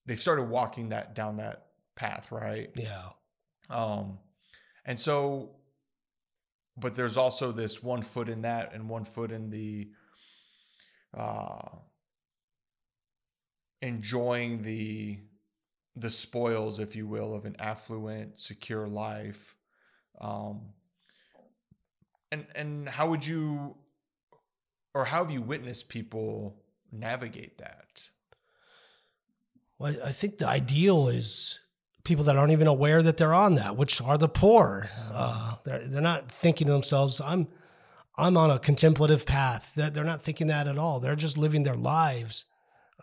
[0.06, 2.70] they've started walking that down that path, right?
[2.76, 3.10] Yeah.
[3.70, 4.20] Um
[4.86, 5.56] and so
[6.78, 9.90] but there's also this one foot in that and one foot in the
[11.18, 11.68] uh
[13.82, 15.20] enjoying the
[15.96, 19.56] the spoils if you will of an affluent secure life
[20.22, 20.62] um
[22.32, 23.76] and and how would you
[24.94, 28.10] or how have you witnessed people navigate that
[29.82, 31.60] Well, I- I think the ideal is
[32.04, 34.90] people that aren't even aware that they're on that, which are the poor.
[35.12, 37.48] Uh, they're they're not thinking to themselves, "I'm
[38.18, 41.00] I'm on a contemplative path." That they're not thinking that at all.
[41.00, 42.46] They're just living their lives,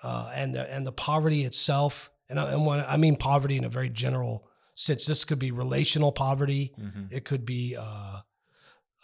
[0.02, 2.10] uh, and the and the poverty itself.
[2.28, 5.50] And I, and when I mean poverty in a very general sense, this could be
[5.50, 6.72] relational poverty.
[7.10, 8.20] It could be uh,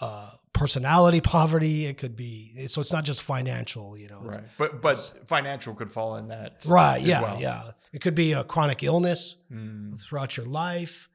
[0.01, 1.86] uh, personality poverty.
[1.86, 2.80] It could be so.
[2.80, 3.97] It's not just financial.
[3.97, 7.01] You know, right but but financial could fall in that Right.
[7.03, 7.22] Yeah.
[7.22, 7.40] well.
[7.40, 7.70] Yeah.
[7.92, 11.09] It could be a chronic illness Mm, throughout your life,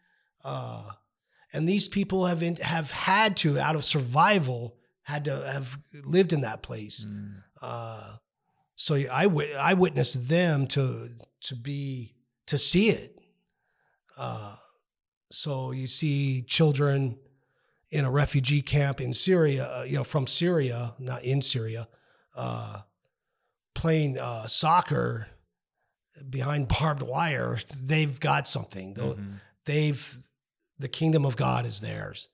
[0.46, 0.84] uh,
[1.54, 6.32] and these people have in, have had to, out of survival, had to have lived
[6.32, 7.06] in that place.
[7.06, 8.16] mm, Uh,
[8.76, 9.26] so I
[9.60, 11.10] I witnessed them to
[11.48, 12.16] to be
[12.46, 13.20] to see it.
[14.18, 14.56] Uh,
[15.32, 17.18] so you see children
[17.92, 21.88] in a refugee camp in Syria, uh, you know, from Syria, not in Syria,
[22.36, 22.82] uh,
[23.74, 25.28] playing uh, soccer
[26.30, 27.58] behind barbed wire.
[27.82, 28.94] They've got something.
[28.96, 29.40] Mhm.
[29.66, 30.18] They've
[30.78, 32.30] the kingdom of God is theirs,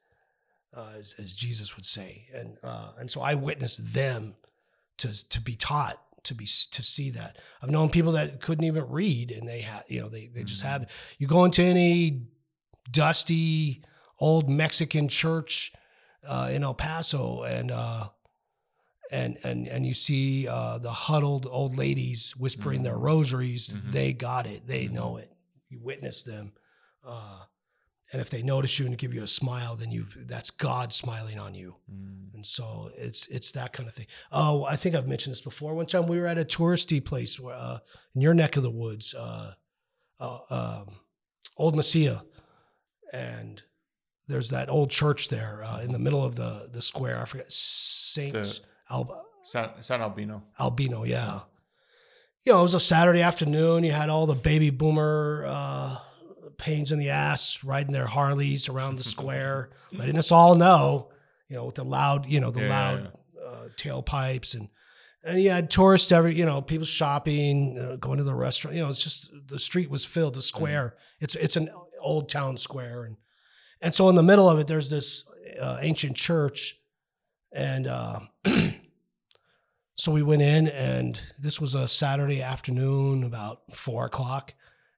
[0.73, 4.35] uh, as, as Jesus would say, and uh, and so I witnessed them
[4.97, 7.37] to to be taught to be to see that.
[7.61, 10.63] I've known people that couldn't even read, and they had you know they they just
[10.63, 10.67] Mhm.
[10.67, 10.91] have.
[11.17, 12.27] You go into any
[12.91, 13.83] dusty
[14.19, 15.71] old Mexican church
[16.27, 18.09] uh, in El Paso, and uh,
[19.11, 23.01] and and and you see uh, the huddled old ladies whispering their Mhm.
[23.01, 23.69] rosaries.
[23.71, 23.91] Mhm.
[23.91, 24.65] They got it.
[24.67, 24.91] They Mhm.
[24.91, 25.31] know it.
[25.69, 26.53] You witness them.
[27.03, 27.43] Uh,
[28.11, 31.39] and if they notice you and give you a smile, then you that's God smiling
[31.39, 31.77] on you.
[31.91, 34.07] Mm, And so it's it's that kind of thing.
[34.31, 35.73] Oh, I think I've mentioned this before.
[35.75, 37.79] One time we were at a touristy place where, uh,
[38.15, 39.53] in your neck of the woods, uh,
[40.19, 40.99] uh, um,
[41.57, 42.25] Old Mesilla,
[43.13, 43.63] and
[44.27, 47.21] there's that old church there uh, in the middle of the the square.
[47.21, 51.03] I forget Saint Alba, San, San Albino Albino.
[51.03, 51.41] Yeah.
[52.43, 53.83] You know, it was a Saturday afternoon.
[53.83, 55.97] You had all the baby boomer uh,
[56.57, 61.09] pains in the ass riding their Harleys around the square, letting us all know,
[61.49, 63.11] you know, with the loud, you know, the Yeah, loud
[63.43, 64.69] uh, tailpipes and
[65.23, 68.75] and you had tourists every, you know, people shopping, uh, going to the restaurant.
[68.75, 70.35] You know, it's just the street was filled.
[70.35, 71.69] The square, it's it's an
[71.99, 73.17] old town square, and
[73.81, 75.25] and so in the middle of it, there's this
[75.61, 76.79] uh, ancient church,
[77.51, 78.19] and uh,
[79.95, 84.53] so we went in, and this was a Saturday afternoon, about four o'clock,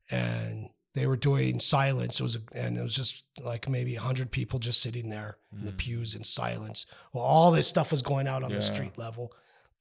[0.09, 2.19] and they were doing silence.
[2.19, 5.37] It was, a, and it was just like maybe a hundred people just sitting there
[5.51, 5.77] in the Mm.
[5.77, 6.87] pews in silence.
[7.13, 8.57] Well, all this stuff was going out on Yeah.
[8.57, 9.31] the street level.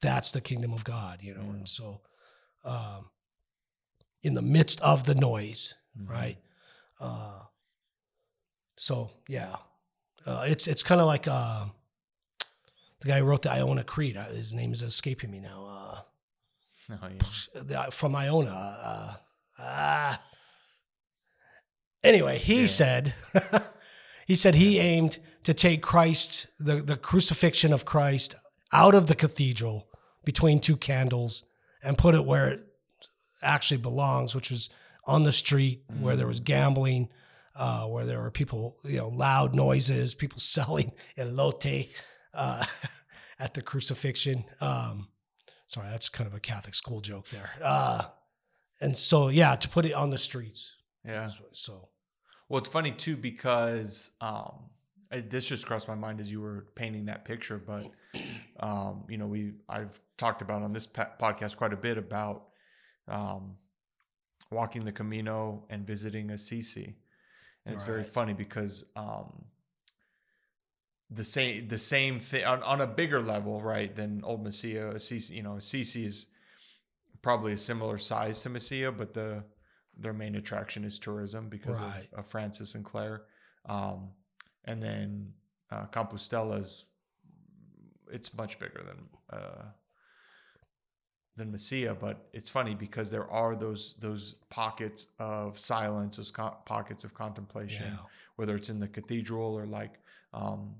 [0.02, 1.40] That's the kingdom of God, you know.
[1.40, 1.54] Mm.
[1.54, 2.02] And so,
[2.64, 3.08] um,
[4.22, 6.08] in the midst of the noise, Mhm.
[6.10, 6.38] right?
[7.00, 7.44] Uh,
[8.76, 9.56] so yeah,
[10.26, 11.66] uh, it's it's kind of like uh,
[13.00, 14.16] the guy who wrote the Iona Creed.
[14.16, 15.64] Uh, his name is escaping me now.
[15.66, 16.00] Uh,
[17.02, 17.62] Oh, yeah.
[17.62, 18.50] the- from Iona.
[18.50, 19.14] Uh,
[19.58, 20.22] ah.
[22.04, 22.66] Anyway, he Yeah.
[22.66, 23.14] said
[24.26, 28.34] he said he aimed to take Christ, the, the crucifixion of Christ,
[28.72, 29.88] out of the cathedral
[30.24, 31.44] between two candles
[31.82, 32.60] and put it where it
[33.42, 34.70] actually belongs, which was
[35.06, 37.08] on the street where there was gambling,
[37.56, 41.88] uh, where there were people, you know, loud noises, people selling elote
[42.34, 42.64] uh,
[43.38, 44.44] at the crucifixion.
[44.60, 45.08] Um,
[45.66, 47.50] sorry, that's kind of a Catholic school joke there.
[47.62, 48.04] Uh,
[48.80, 50.74] and so, yeah, to put it on the streets.
[51.04, 51.30] Yeah.
[51.52, 51.88] So,
[52.48, 54.70] Well, it's funny too because um,
[55.10, 57.58] this just crossed my mind as you were painting that picture.
[57.58, 57.90] But
[58.60, 62.48] um, you know, we I've talked about on this podcast quite a bit about
[63.08, 63.56] um,
[64.50, 66.96] walking the Camino and visiting Assisi,
[67.66, 69.44] and it's very funny because um,
[71.10, 73.94] the same the same thing on, on a bigger level, right?
[73.94, 75.34] Than Old Mesilla, Assisi.
[75.34, 76.28] You know, Assisi is
[77.22, 79.44] probably a similar size to Mesilla, but the
[79.98, 82.06] their main attraction is tourism because Right.
[82.12, 83.22] of, of Francis and Clare.
[83.66, 84.10] Um,
[84.64, 85.32] and then
[85.70, 86.86] uh, Compostela's
[88.12, 89.64] it's much bigger than uh,
[91.36, 96.56] than Mesilla, but it's funny because there are those those pockets of silence, those co-
[96.64, 97.98] pockets of contemplation, yeah.
[98.36, 99.94] whether it's in the cathedral or like
[100.32, 100.74] um,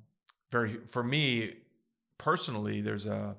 [0.51, 1.53] very for me
[2.19, 3.37] personally, there's a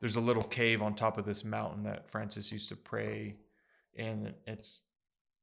[0.00, 3.36] there's a little cave on top of this mountain that Francis used to pray
[3.96, 4.80] and It's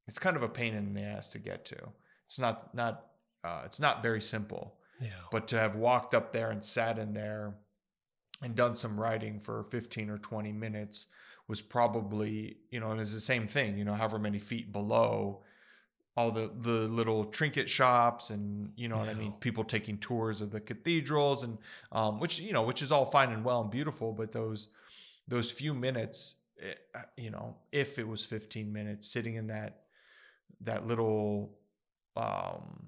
[0.08, 1.78] it's kind of a pain in the ass to get to.
[2.26, 3.08] It's not not
[3.44, 5.08] uh, it's not very simple, Yeah.
[5.32, 7.56] but to have walked up there and sat in there
[8.42, 11.08] and done some writing for 15 or 20 minutes
[11.48, 15.44] was probably you know and it's the same thing you know however many feet below
[16.18, 20.42] all the the little trinket shops and you know what i mean people taking tours
[20.42, 21.58] of the cathedrals and
[21.92, 24.70] um, which you know which is all fine and well and beautiful but those
[25.28, 29.84] those few minutes eh, uh, you know if it was 15 minutes sitting in that
[30.62, 31.58] that little
[32.18, 32.88] um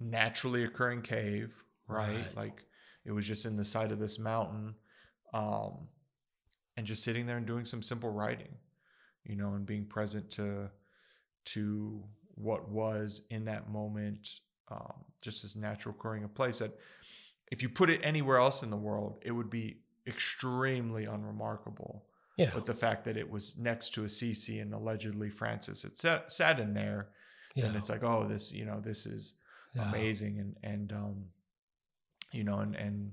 [0.00, 2.36] naturally occurring cave right, Right.
[2.36, 2.64] like
[3.04, 4.74] it was just in the side of this mountain
[5.34, 5.88] um
[6.76, 8.54] and just sitting there and doing some simple writing
[9.24, 10.68] you know and being present to
[11.44, 12.02] to
[12.34, 14.28] what was in that moment
[14.70, 16.72] um, just this natural occurring a place that
[17.50, 19.76] if you put it anywhere else in the world it would be
[20.06, 22.04] extremely unremarkable
[22.36, 22.50] Yeah.
[22.54, 26.58] but the fact that it was next to Assisi and allegedly Francis had sat, sat
[26.58, 27.08] in there
[27.54, 27.66] yeah.
[27.66, 29.34] and it's like oh this you know this is
[29.74, 29.88] yeah.
[29.90, 31.24] amazing and and um
[32.32, 33.12] you know and and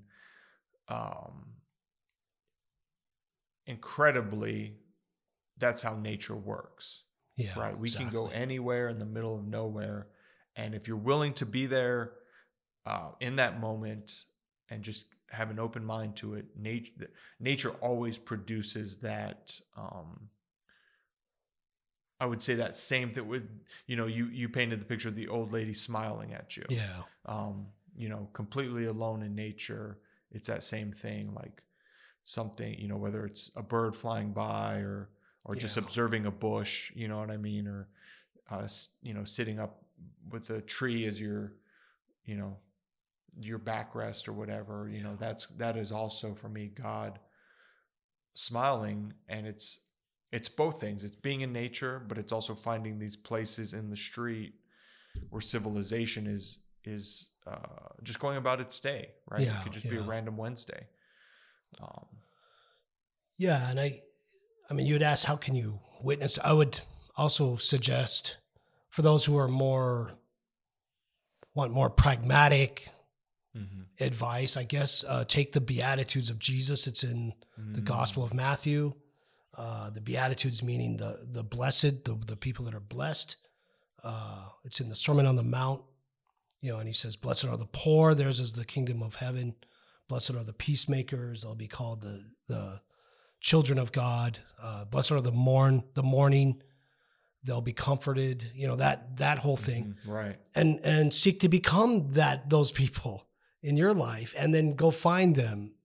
[0.88, 1.46] um
[3.66, 4.78] incredibly
[5.58, 7.04] that's how nature works
[7.36, 7.52] Yeah.
[7.56, 10.08] right we can go anywhere in the middle of nowhere
[10.56, 12.14] and if you're willing to be there
[12.86, 14.24] uh, in that moment
[14.70, 16.92] and just have an open mind to it nature
[17.40, 20.30] nature always produces that um
[22.20, 23.48] i would say that same that would
[23.86, 27.04] you know you you painted the picture of the old lady smiling at you Yeah.
[27.26, 27.68] um,
[28.00, 30.00] you know, completely alone in nature.
[30.32, 31.62] It's that same thing, like
[32.24, 35.10] something, you know, whether it's a bird flying by or
[35.46, 37.90] or just observing a bush, you know what I mean, or
[38.50, 38.68] uh,
[39.02, 39.84] you know, sitting up
[40.32, 41.54] with a tree as your,
[42.26, 42.58] you know,
[43.38, 44.90] your backrest or whatever.
[44.90, 47.20] You know, that's that is also for me God
[48.34, 49.82] smiling, and it's
[50.32, 51.04] it's both things.
[51.04, 54.54] It's being in nature, but it's also finding these places in the street
[55.32, 57.58] where civilization is is uh,
[58.04, 59.42] just going about its day, right?
[59.42, 60.88] Yeah, it could just be a random Wednesday.
[61.82, 62.06] Um,
[63.38, 64.00] Yeah, and I,
[64.70, 66.38] I mean, you would ask how can you witness.
[66.44, 66.80] I would
[67.18, 68.38] also suggest
[68.90, 70.18] for those who are more
[71.54, 72.88] want more pragmatic
[74.00, 76.88] advice, I guess, uh, take the Beatitudes of Jesus.
[76.88, 77.86] It's in the Mm.
[77.86, 78.94] Gospel of Matthew.
[79.58, 83.36] Uh, the Beatitudes meaning the the blessed, the the people that are blessed.
[84.04, 85.84] Uh, it's in the Sermon on the Mount,
[86.62, 89.56] you know, and he says, "Blessed are the poor; theirs is the kingdom of heaven.
[90.08, 92.82] Blessed are the peacemakers; they'll be called the the
[93.40, 94.40] children of God.
[94.62, 96.62] Uh, blessed are the mourn the mourning;
[97.44, 100.12] they'll be comforted." You know that that whole thing Mhm.
[100.12, 100.40] Right.
[100.56, 103.28] and and seek to become that those people
[103.62, 105.76] in your life and then go find them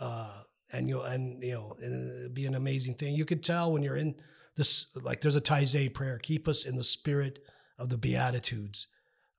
[0.00, 0.42] uh
[0.72, 3.82] and you'll and you know and it'd be an amazing thing you could tell when
[3.82, 4.14] you're in
[4.54, 7.40] this like there's a Taizé prayer keep us in the spirit
[7.76, 8.86] of the beatitudes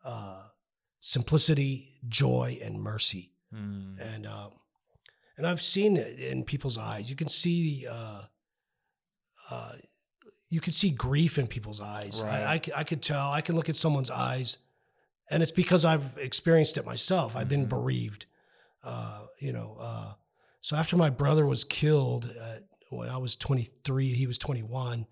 [0.03, 0.43] uh
[0.99, 3.99] simplicity joy and mercy Mm.
[3.99, 4.51] and um
[5.35, 7.09] and I've seen it in people's eyes.
[7.09, 8.21] You can see uh
[9.49, 9.71] uh
[10.49, 12.21] you can see grief in people's eyes.
[12.23, 12.43] Right.
[12.43, 13.31] I, I, I could tell.
[13.31, 14.57] I can look at someone's eyes,
[15.29, 17.35] and it's because I've experienced it myself.
[17.35, 17.69] I've been Mhm.
[17.69, 18.25] bereaved.
[18.83, 19.77] Uh, you know.
[19.79, 20.13] Uh,
[20.61, 22.57] so after my brother was killed uh,
[22.91, 25.05] when I was 23, he was 21.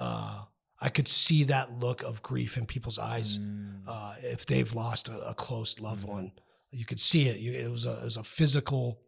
[0.00, 0.44] Uh,
[0.84, 3.82] I could see that look of grief in people's eyes Mm.
[3.86, 6.08] uh, if they've lost a, a close loved Mhm.
[6.16, 6.32] one.
[6.70, 7.38] You could see it.
[7.38, 9.00] You, it was a it was a physical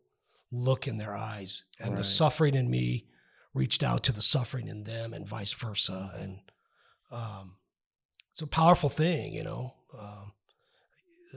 [0.52, 3.08] look in their eyes, and the suffering in me
[3.54, 6.12] reached out to the suffering in them and vice versa.
[6.16, 6.40] And
[7.10, 7.56] um,
[8.32, 9.74] it's a powerful thing, you know.
[9.98, 10.32] Um,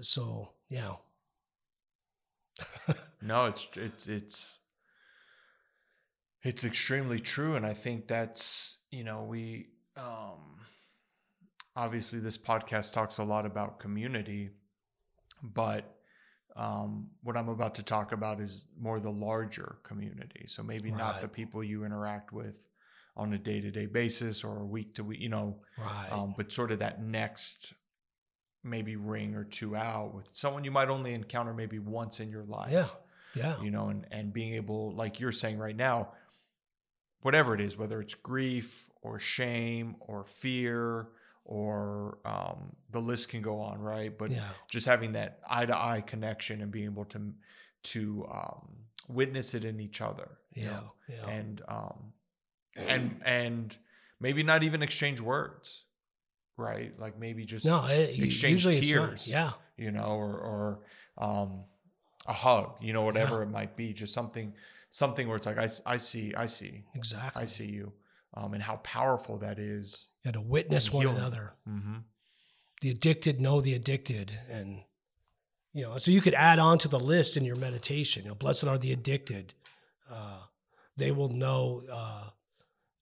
[0.02, 0.96] so yeah.
[3.22, 4.60] no, it's it's it's
[6.44, 10.60] it's extremely true, and I think that's you know we um,
[11.76, 14.50] obviously this podcast talks a lot about community,
[15.44, 15.96] but
[16.56, 20.46] um, what I'm about to talk about is more the larger community.
[20.48, 20.98] So maybe right.
[20.98, 22.68] not the people you interact with
[23.16, 26.12] on a day to day basis or a week to week, you know, right.
[26.12, 27.74] um, but sort of that next
[28.64, 32.44] maybe ring or two out with someone you might only encounter maybe once in your
[32.44, 32.72] life.
[32.72, 32.88] Yeah.
[33.36, 33.62] Yeah.
[33.62, 36.14] You know, and, and being able, like you're saying right now,
[37.22, 41.08] whatever it is, whether it's grief or shame or fear
[41.48, 44.16] or um, the list can go on, right?
[44.16, 44.44] But yeah.
[44.70, 47.34] just having that eye to eye connection and being able to
[47.84, 48.68] to um,
[49.08, 50.94] witness it in each other, yeah, know?
[51.08, 51.30] yeah.
[51.30, 52.14] and um,
[52.76, 53.78] and and
[54.20, 55.86] maybe not even exchange words,
[56.58, 56.94] right?
[57.00, 60.80] Like maybe just no, it, exchange tears, yeah, you know, or or
[61.18, 61.64] um,
[62.28, 63.44] a hug, you know, whatever yeah.
[63.44, 64.54] it might be, just something
[64.90, 67.94] something where it's like I I see I see exactly I see you
[68.38, 70.10] um, and how powerful that is.
[70.24, 71.54] Yeah, to witness one another.
[71.68, 71.98] Mm-hmm.
[72.82, 74.84] The addicted know the addicted, and
[75.74, 78.24] you know, so you could add on to the list in your meditation.
[78.24, 79.56] You know, blessed are the addicted;
[80.12, 80.42] uh,
[80.96, 82.30] they will know uh,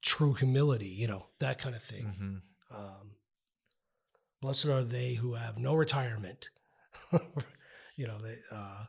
[0.02, 0.88] true humility.
[0.88, 2.06] You know, that kind of thing.
[2.06, 2.76] Mm-hmm.
[2.76, 3.12] Um,
[4.42, 6.50] blessed are they who have no retirement.
[7.98, 8.36] you know, they.
[8.52, 8.86] Uh,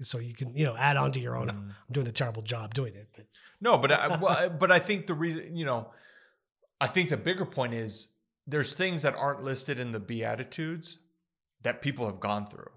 [0.00, 1.48] so you can you know add on to your own.
[1.48, 1.50] Mm.
[1.50, 3.26] I'm doing a terrible job doing it, but
[3.60, 5.88] no, but I, well, but I think the reason you know,
[6.80, 8.08] I think the bigger point is
[8.46, 10.98] there's things that aren't listed in the beatitudes
[11.62, 12.70] that people have gone through.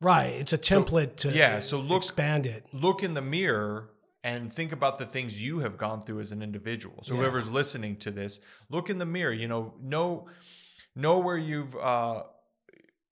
[0.00, 1.60] Right, it's a template so, to yeah.
[1.60, 2.64] So look, expand it.
[2.72, 3.90] Look in the mirror
[4.22, 7.02] and think about the things you have gone through as an individual.
[7.02, 7.20] So yeah.
[7.20, 9.32] whoever's listening to this, look in the mirror.
[9.32, 10.26] You know, know
[10.94, 12.22] know where you've uh,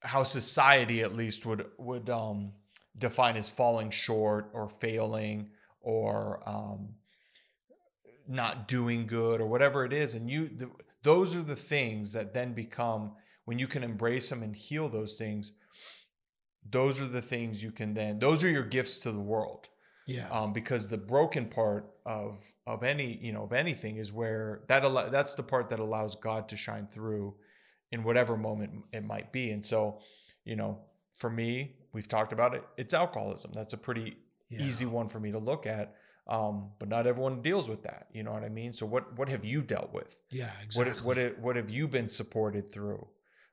[0.01, 2.53] how society at least would would um
[2.99, 6.95] define as falling short or failing or um,
[8.27, 10.15] not doing good or whatever it is.
[10.15, 10.71] And you the,
[11.03, 13.13] those are the things that then become
[13.45, 15.53] when you can embrace them and heal those things
[16.71, 19.69] those are the things you can then those are your gifts to the world.
[20.07, 20.29] Yeah.
[20.31, 24.83] Um, because the broken part of of any you know of anything is where that
[24.85, 27.35] al- that's the part that allows god to shine through
[27.91, 29.51] in whatever moment it might be.
[29.51, 30.01] And so
[30.45, 30.81] you know
[31.15, 32.64] for me we've talked about it.
[32.76, 33.53] It's alcoholism.
[33.55, 34.16] That's a pretty
[34.49, 34.62] yeah.
[34.62, 35.95] easy one for me to look at.
[36.26, 38.09] Um, but not everyone deals with that.
[38.12, 38.72] You know what I mean?
[38.74, 40.18] So what what have you dealt with?
[40.30, 41.03] Yeah, exactly.
[41.03, 43.07] What what what have you been supported through?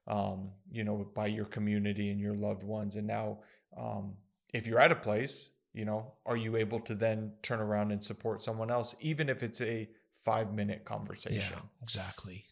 [0.08, 2.96] Um, you know, by your community and your loved ones.
[2.96, 3.40] And now,
[3.76, 4.16] um,
[4.54, 8.04] if you're at a place, you know, are you able to then turn around and
[8.04, 11.56] support someone else, even if it's a five minute conversation?
[11.56, 12.46] Yeah, exactly.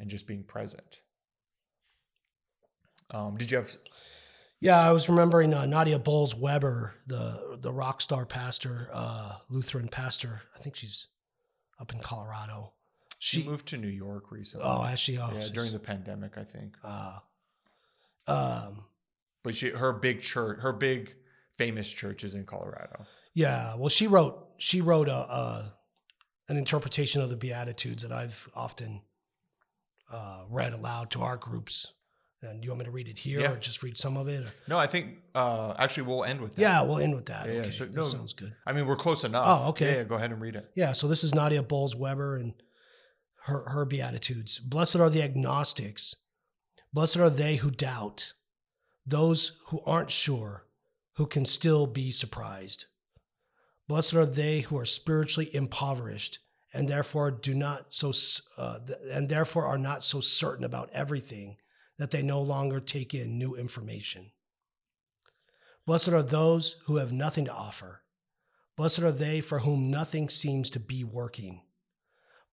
[0.00, 1.00] And just being present.
[3.10, 3.70] Um, did you have
[4.60, 10.42] yeah, I was remembering uh, Nadia Bolz-Weber, the the rock star pastor, uh, Lutheran pastor.
[10.54, 11.08] I think she's
[11.78, 12.72] up in Colorado.
[13.18, 14.66] She, she moved to New York recently.
[14.68, 16.76] Oh, actually, oh, yeah, during the pandemic, I think.
[16.82, 17.18] Uh,
[18.26, 18.84] um,
[19.42, 21.14] but she her big church, her big
[21.56, 23.06] famous church is in Colorado.
[23.34, 25.74] Yeah, well, she wrote she wrote a, a
[26.48, 29.02] an interpretation of the Beatitudes that I've often
[30.10, 31.92] uh, read aloud to our groups
[32.46, 33.52] and do you want me to read it here yeah.
[33.52, 34.44] or just read some of it?
[34.44, 34.52] Or?
[34.68, 36.62] No, I think uh, actually we'll end with that.
[36.62, 37.46] Yeah, we'll end with that.
[37.46, 38.54] Yeah, okay, so, that no, sounds good.
[38.66, 39.44] I mean, we're close enough.
[39.46, 39.92] Oh, okay.
[39.92, 40.70] Yeah, yeah, go ahead and read it.
[40.74, 42.54] Yeah, so this is Nadia Bolz-Weber and
[43.44, 44.58] her, her Beatitudes.
[44.58, 46.16] Blessed are the agnostics.
[46.92, 48.32] Blessed are they who doubt,
[49.04, 50.66] those who aren't sure,
[51.14, 52.86] who can still be surprised.
[53.88, 56.40] Blessed are they who are spiritually impoverished
[56.76, 58.12] and therefore do not so
[58.58, 58.78] uh,
[59.10, 61.56] and therefore are not so certain about everything
[61.98, 64.30] that they no longer take in new information.
[65.86, 68.02] Blessed are those who have nothing to offer.
[68.76, 71.62] Blessed are they for whom nothing seems to be working.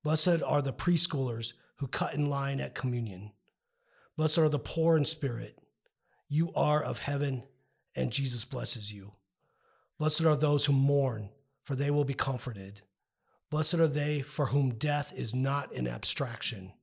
[0.04, 3.32] Blessed are the preschoolers who cut in line at communion.
[4.16, 5.58] Blessed are the poor in spirit.
[6.30, 7.44] You are of heaven,
[7.96, 9.14] and Jesus blesses you.
[9.98, 11.30] Blessed are those who mourn,
[11.64, 12.82] for they will be comforted.
[13.50, 16.74] Blessed are they for whom death is not an abstraction.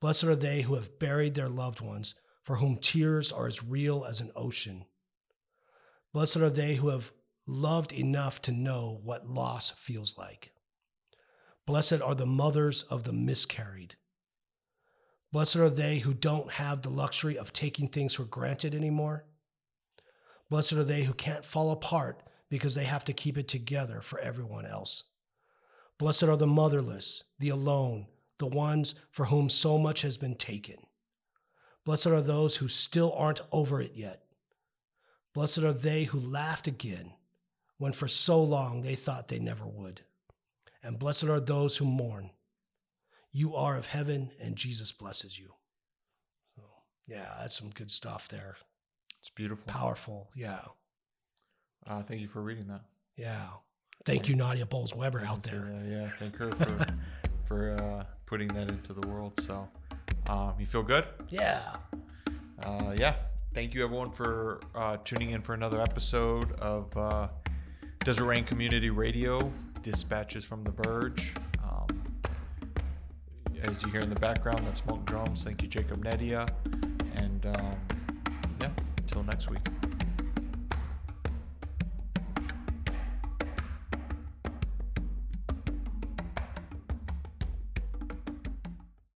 [0.00, 4.04] Blessed are they who have buried their loved ones, for whom tears are as real
[4.04, 4.84] as an ocean.
[6.12, 7.12] Blessed are they who have
[7.46, 10.52] loved enough to know what loss feels like.
[11.66, 13.96] Blessed are the mothers of the miscarried.
[15.32, 19.24] Blessed are they who don't have the luxury of taking things for granted anymore.
[20.48, 24.18] Blessed are they who can't fall apart because they have to keep it together for
[24.20, 25.04] everyone else.
[25.98, 28.06] Blessed are the motherless, the alone,
[28.38, 30.76] the ones for whom so much has been taken.
[31.84, 34.22] Blessed are those who still aren't over it yet.
[35.34, 37.12] Blessed are they who laughed again
[37.78, 40.02] when for so long they thought they never would.
[40.82, 42.30] And blessed are those who mourn.
[43.30, 45.52] You are of heaven, and Jesus blesses you.
[46.56, 46.62] So,
[47.06, 48.56] yeah, that's some good stuff there.
[49.20, 49.64] It's beautiful.
[49.66, 50.30] Powerful.
[50.34, 50.60] Yeah.
[51.86, 52.82] Uh, thank you for reading that.
[53.16, 53.46] Yeah.
[54.04, 55.70] Thank you, Nadia Bolz-Weber out there.
[55.84, 56.06] Yeah, yeah.
[56.06, 56.86] Thank her for
[57.48, 59.32] for uh, putting that into the world.
[59.40, 59.66] So,
[60.28, 61.06] um, you feel good?
[61.30, 61.76] Yeah.
[62.62, 63.14] uh, yeah,
[63.54, 67.28] thank you everyone for uh, tuning in for another episode of uh,
[68.04, 69.50] Desert Rain Community Radio
[69.82, 71.32] Dispatches from the Verge.
[71.64, 71.86] Um,
[73.62, 75.42] as you hear in the background, that's Monk Drums.
[75.42, 76.46] Thank you, Jacob Nedia.
[77.16, 77.76] And um,
[78.60, 79.66] yeah, until next week.